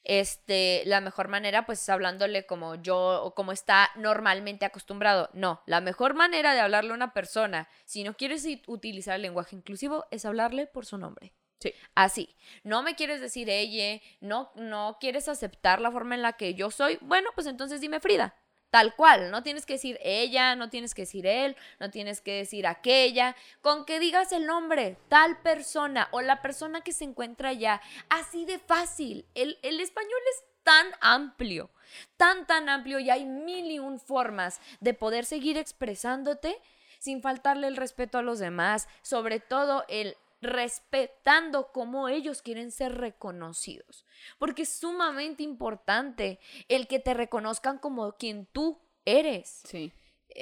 [0.05, 5.31] este, la mejor manera pues es hablándole como yo, o como está normalmente acostumbrado.
[5.33, 9.57] No, la mejor manera de hablarle a una persona, si no quieres utilizar el lenguaje
[9.57, 11.33] inclusivo, es hablarle por su nombre.
[11.61, 11.73] Sí.
[11.95, 12.35] Así,
[12.65, 16.73] no me quieres decir ella, no, no quieres aceptar la forma en la que yo
[16.73, 18.35] soy, bueno, pues entonces dime Frida,
[18.73, 22.39] tal cual, no tienes que decir ella, no tienes que decir él, no tienes que
[22.39, 27.51] decir aquella, con que digas el nombre, tal persona o la persona que se encuentra
[27.51, 31.69] allá, así de fácil, el, el español es tan amplio,
[32.17, 36.59] tan, tan amplio y hay mil y un formas de poder seguir expresándote
[36.99, 42.97] sin faltarle el respeto a los demás, sobre todo el respetando cómo ellos quieren ser
[42.97, 44.05] reconocidos.
[44.39, 49.63] Porque es sumamente importante el que te reconozcan como quien tú eres.
[49.65, 49.93] Sí.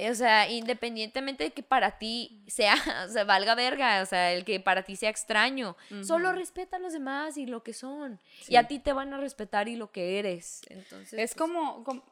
[0.08, 2.74] O sea, independientemente de que para ti sea,
[3.06, 6.80] o sea, valga verga, o sea, el que para ti sea extraño, solo respeta a
[6.80, 8.20] los demás y lo que son.
[8.42, 8.54] Sí.
[8.54, 10.62] Y a ti te van a respetar y lo que eres.
[10.68, 12.02] Entonces, Es pues, como, como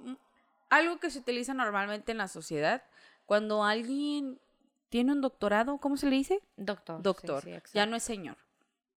[0.68, 2.82] algo que se utiliza normalmente en la sociedad.
[3.26, 4.40] Cuando alguien
[4.88, 6.40] tiene un doctorado, ¿cómo se le dice?
[6.56, 7.02] doctor.
[7.02, 7.42] Doctor.
[7.42, 8.36] sí, ya no es señor,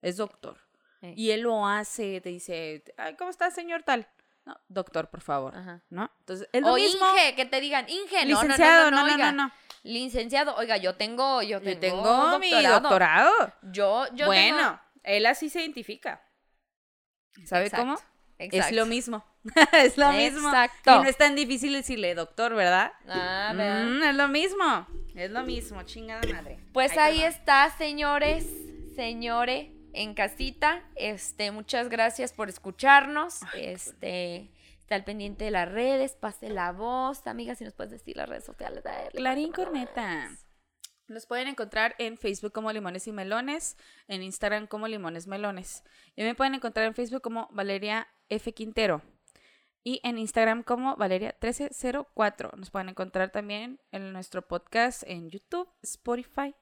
[0.00, 0.58] es doctor.
[1.02, 4.08] Y él lo hace, te dice, Ay, ¿cómo está, señor tal?
[4.44, 5.54] No, doctor, por favor.
[5.56, 5.82] Ajá.
[5.90, 6.10] ¿No?
[6.20, 7.04] Entonces, es lo O mismo.
[7.12, 9.32] Inge, que te digan Inge, no, no, no, Licenciado, no, no, oiga.
[9.32, 9.52] no, no.
[9.82, 12.80] Licenciado, oiga, yo tengo, yo tengo, Yo tengo mi doctorado.
[12.80, 13.52] doctorado.
[13.62, 16.22] Yo, yo bueno, tengo- él así se identifica.
[17.46, 17.98] ¿Sabe Exacto, cómo?
[18.44, 18.68] Exacto.
[18.68, 19.24] Es lo mismo.
[19.72, 20.48] es lo mismo.
[20.48, 20.96] Exacto.
[20.96, 22.92] Y no es tan difícil decirle doctor, ¿verdad?
[23.08, 23.84] Ah, ¿verdad?
[23.84, 24.86] Mm, es lo mismo.
[25.14, 26.58] Es lo mismo, chingada madre.
[26.72, 28.46] Pues ahí está, señores,
[28.94, 30.82] señores, en casita.
[30.96, 33.40] Este, muchas gracias por escucharnos.
[33.54, 37.26] este, está al pendiente de las redes, pase la voz.
[37.26, 38.84] Amiga, si nos puedes decir las redes sociales.
[38.86, 40.30] a ver, Clarín Corneta.
[41.08, 43.76] Los pueden encontrar en Facebook como Limones y Melones,
[44.08, 45.82] en Instagram como Limones Melones.
[46.16, 48.52] Y me pueden encontrar en Facebook como Valeria F.
[48.52, 49.02] Quintero.
[49.84, 52.56] Y en Instagram como Valeria1304.
[52.56, 56.54] Nos pueden encontrar también en nuestro podcast en YouTube, Spotify.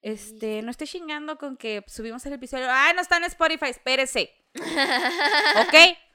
[0.00, 2.66] Este, no estoy chingando con que subimos el episodio.
[2.70, 3.66] ¡Ay, no está en Spotify!
[3.66, 4.32] Espérese.
[4.54, 5.74] ¿Ok?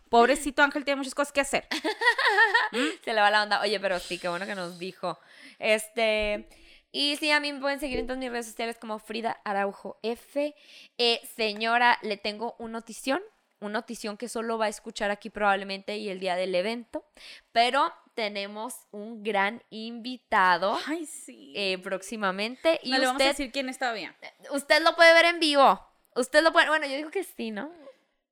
[0.10, 1.68] Pobrecito Ángel tiene muchas cosas que hacer.
[3.04, 3.62] Se le va la onda.
[3.62, 5.20] Oye, pero sí, qué bueno que nos dijo.
[5.60, 6.50] Este.
[6.92, 9.98] Y sí, a mí me pueden seguir en todas mis redes sociales como Frida Araujo
[10.04, 10.54] F.
[10.98, 13.22] Eh, señora, le tengo una notición.
[13.60, 17.06] Una notición que solo va a escuchar aquí probablemente y el día del evento.
[17.52, 21.54] Pero tenemos un gran invitado Ay, sí.
[21.56, 22.80] eh, próximamente.
[22.84, 24.16] Y no le vamos a usted, decir quién es todavía.
[24.50, 25.80] usted lo puede ver en vivo.
[26.16, 26.68] Usted lo puede.
[26.68, 27.72] Bueno, yo digo que sí, ¿no?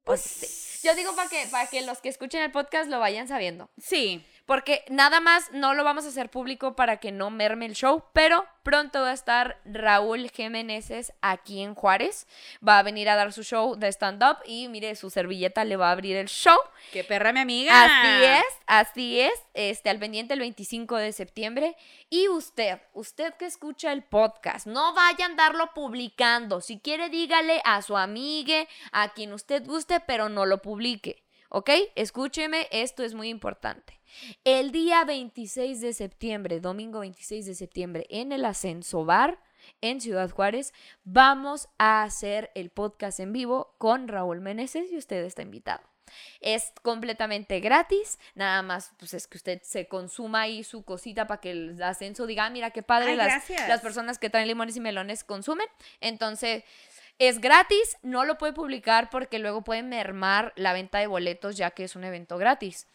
[0.04, 0.88] Pues sí.
[0.88, 3.70] Yo digo para que, para que los que escuchen el podcast lo vayan sabiendo.
[3.78, 4.26] Sí.
[4.50, 8.06] Porque nada más no lo vamos a hacer público para que no merme el show,
[8.14, 12.26] pero pronto va a estar Raúl Jiménez aquí en Juárez.
[12.68, 15.90] Va a venir a dar su show de stand-up y mire, su servilleta le va
[15.90, 16.58] a abrir el show.
[16.92, 17.84] ¡Qué perra, mi amiga!
[17.84, 19.34] Así es, así es.
[19.54, 21.78] Este, al pendiente el 25 de septiembre.
[22.10, 26.60] Y usted, usted que escucha el podcast, no vaya a andarlo publicando.
[26.60, 31.22] Si quiere, dígale a su amigue, a quien usted guste, pero no lo publique.
[31.50, 31.70] ¿Ok?
[31.94, 33.99] Escúcheme, esto es muy importante.
[34.44, 39.40] El día 26 de septiembre, domingo 26 de septiembre, en el Ascenso Bar,
[39.82, 45.24] en Ciudad Juárez, vamos a hacer el podcast en vivo con Raúl Meneses y usted
[45.24, 45.82] está invitado.
[46.42, 51.40] Es completamente gratis, nada más pues es que usted se consuma ahí su cosita para
[51.40, 54.76] que el ascenso diga, "Ah, mira qué padre Ay, las, las personas que traen limones
[54.76, 55.68] y melones consumen.
[56.02, 56.64] Entonces,
[57.20, 61.72] es gratis, no lo puede publicar porque luego puede mermar la venta de boletos ya
[61.72, 62.88] que es un evento gratis.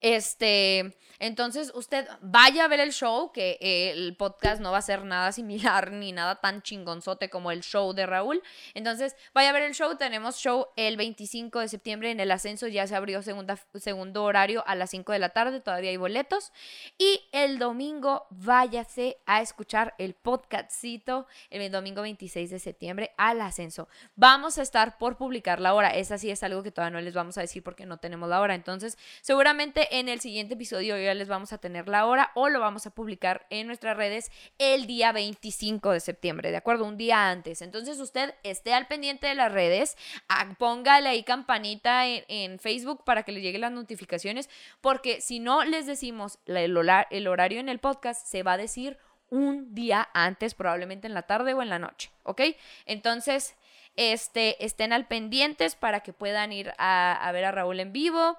[0.00, 4.82] Este, entonces usted vaya a ver el show, que eh, el podcast no va a
[4.82, 8.42] ser nada similar ni nada tan chingonzote como el show de Raúl.
[8.74, 9.96] Entonces, vaya a ver el show.
[9.96, 14.62] Tenemos show el 25 de septiembre en el ascenso, ya se abrió segunda, segundo horario
[14.66, 16.52] a las 5 de la tarde, todavía hay boletos.
[16.96, 23.88] Y el domingo váyase a escuchar el podcastcito el domingo 26 de septiembre al ascenso.
[24.16, 25.90] Vamos a estar por publicar la hora.
[25.90, 28.40] Esa sí es algo que todavía no les vamos a decir porque no tenemos la
[28.40, 28.54] hora.
[28.54, 32.60] Entonces, seguramente en el siguiente episodio ya les vamos a tener la hora o lo
[32.60, 36.84] vamos a publicar en nuestras redes el día 25 de septiembre, ¿de acuerdo?
[36.84, 37.62] Un día antes.
[37.62, 39.96] Entonces usted esté al pendiente de las redes,
[40.58, 44.48] póngale ahí campanita en, Facebook para que le lleguen las notificaciones,
[44.80, 48.98] porque si no les decimos el, horario en el podcast, se va a decir
[49.30, 52.40] un día antes, probablemente en la tarde o en la noche, ¿ok?
[52.86, 53.54] Entonces,
[53.96, 58.38] este, estén al pendientes para que puedan ir a ver a Raúl en vivo.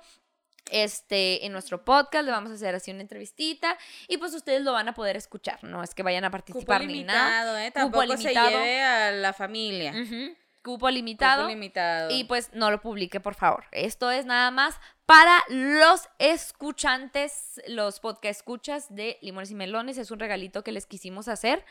[0.71, 4.73] Este, en nuestro podcast le vamos a hacer así una entrevistita y pues ustedes lo
[4.73, 7.29] van a poder escuchar, no es que vayan a Cupo participar ni nada.
[7.43, 7.67] limitado, ¿eh?
[7.71, 8.47] Cupo Tampoco limitado.
[8.49, 9.93] se lleve a la familia.
[10.63, 11.43] Cupo limitado.
[11.43, 12.11] Cupo limitado.
[12.11, 13.65] Y pues no lo publique, por favor.
[13.71, 14.79] Esto es nada más
[15.09, 19.97] para los escuchantes, los podcast escuchas de Limones y Melones.
[19.97, 21.65] Es un regalito que les quisimos hacer.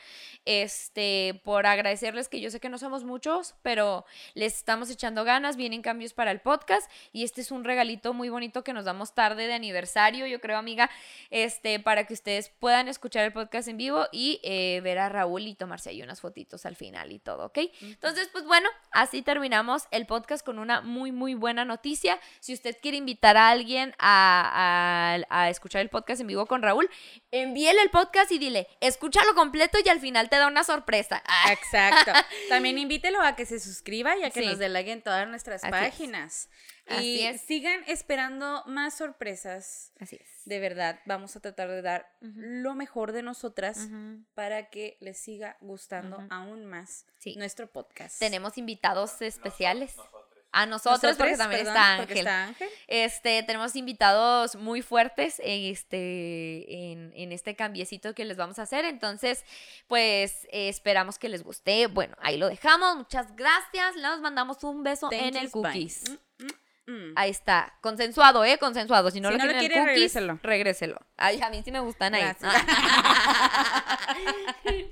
[0.44, 5.56] Este, por agradecerles que yo sé que no somos muchos, pero les estamos echando ganas.
[5.56, 6.90] Vienen cambios para el podcast.
[7.12, 10.58] Y este es un regalito muy bonito que nos damos tarde de aniversario, yo creo,
[10.58, 10.90] amiga.
[11.30, 15.42] Este, para que ustedes puedan escuchar el podcast en vivo y eh, ver a Raúl
[15.42, 17.58] y tomarse ahí unas fotitos al final y todo, ¿ok?
[17.82, 22.18] Entonces, pues bueno, así terminamos el podcast con una muy, muy buena noticia.
[22.40, 26.62] Si usted quiere invitar a alguien a, a- a escuchar el podcast en vivo con
[26.62, 26.88] Raúl,
[27.30, 31.22] envíele el podcast y dile, escúchalo completo y al final te da una sorpresa.
[31.50, 32.12] Exacto.
[32.48, 34.46] También invítelo a que se suscriba y a que Sí.
[34.46, 35.80] nos deleguen en todas nuestras Así es.
[35.90, 36.48] páginas.
[36.86, 37.42] Así y es.
[37.42, 39.92] sigan esperando más sorpresas.
[40.00, 40.28] Así es.
[40.46, 43.88] De verdad, vamos a tratar de dar lo mejor de nosotras
[44.34, 47.34] para que les siga gustando aún más Sí.
[47.36, 48.18] nuestro podcast.
[48.18, 49.96] Tenemos invitados especiales.
[50.50, 52.26] A nosotros, porque también perdón, está porque Ángel.
[52.26, 52.68] está Ángel.
[52.86, 58.86] Este, tenemos invitados muy fuertes este, en, en este cambiecito que les vamos a hacer.
[58.86, 59.44] Entonces,
[59.88, 61.86] pues eh, esperamos que les guste.
[61.88, 62.96] Bueno, ahí lo dejamos.
[62.96, 63.94] Muchas gracias.
[63.96, 66.04] Les mandamos un beso Thank en el cookies.
[66.38, 67.12] Mm, mm, mm.
[67.16, 67.74] Ahí está.
[67.82, 68.56] Consensuado, ¿eh?
[68.58, 69.10] Consensuado.
[69.10, 70.38] Si no Si lo no lo quieren en quiere, el cookies, regréselo.
[70.42, 70.98] regréselo.
[71.18, 72.24] Ay, a mí sí me gustan ahí.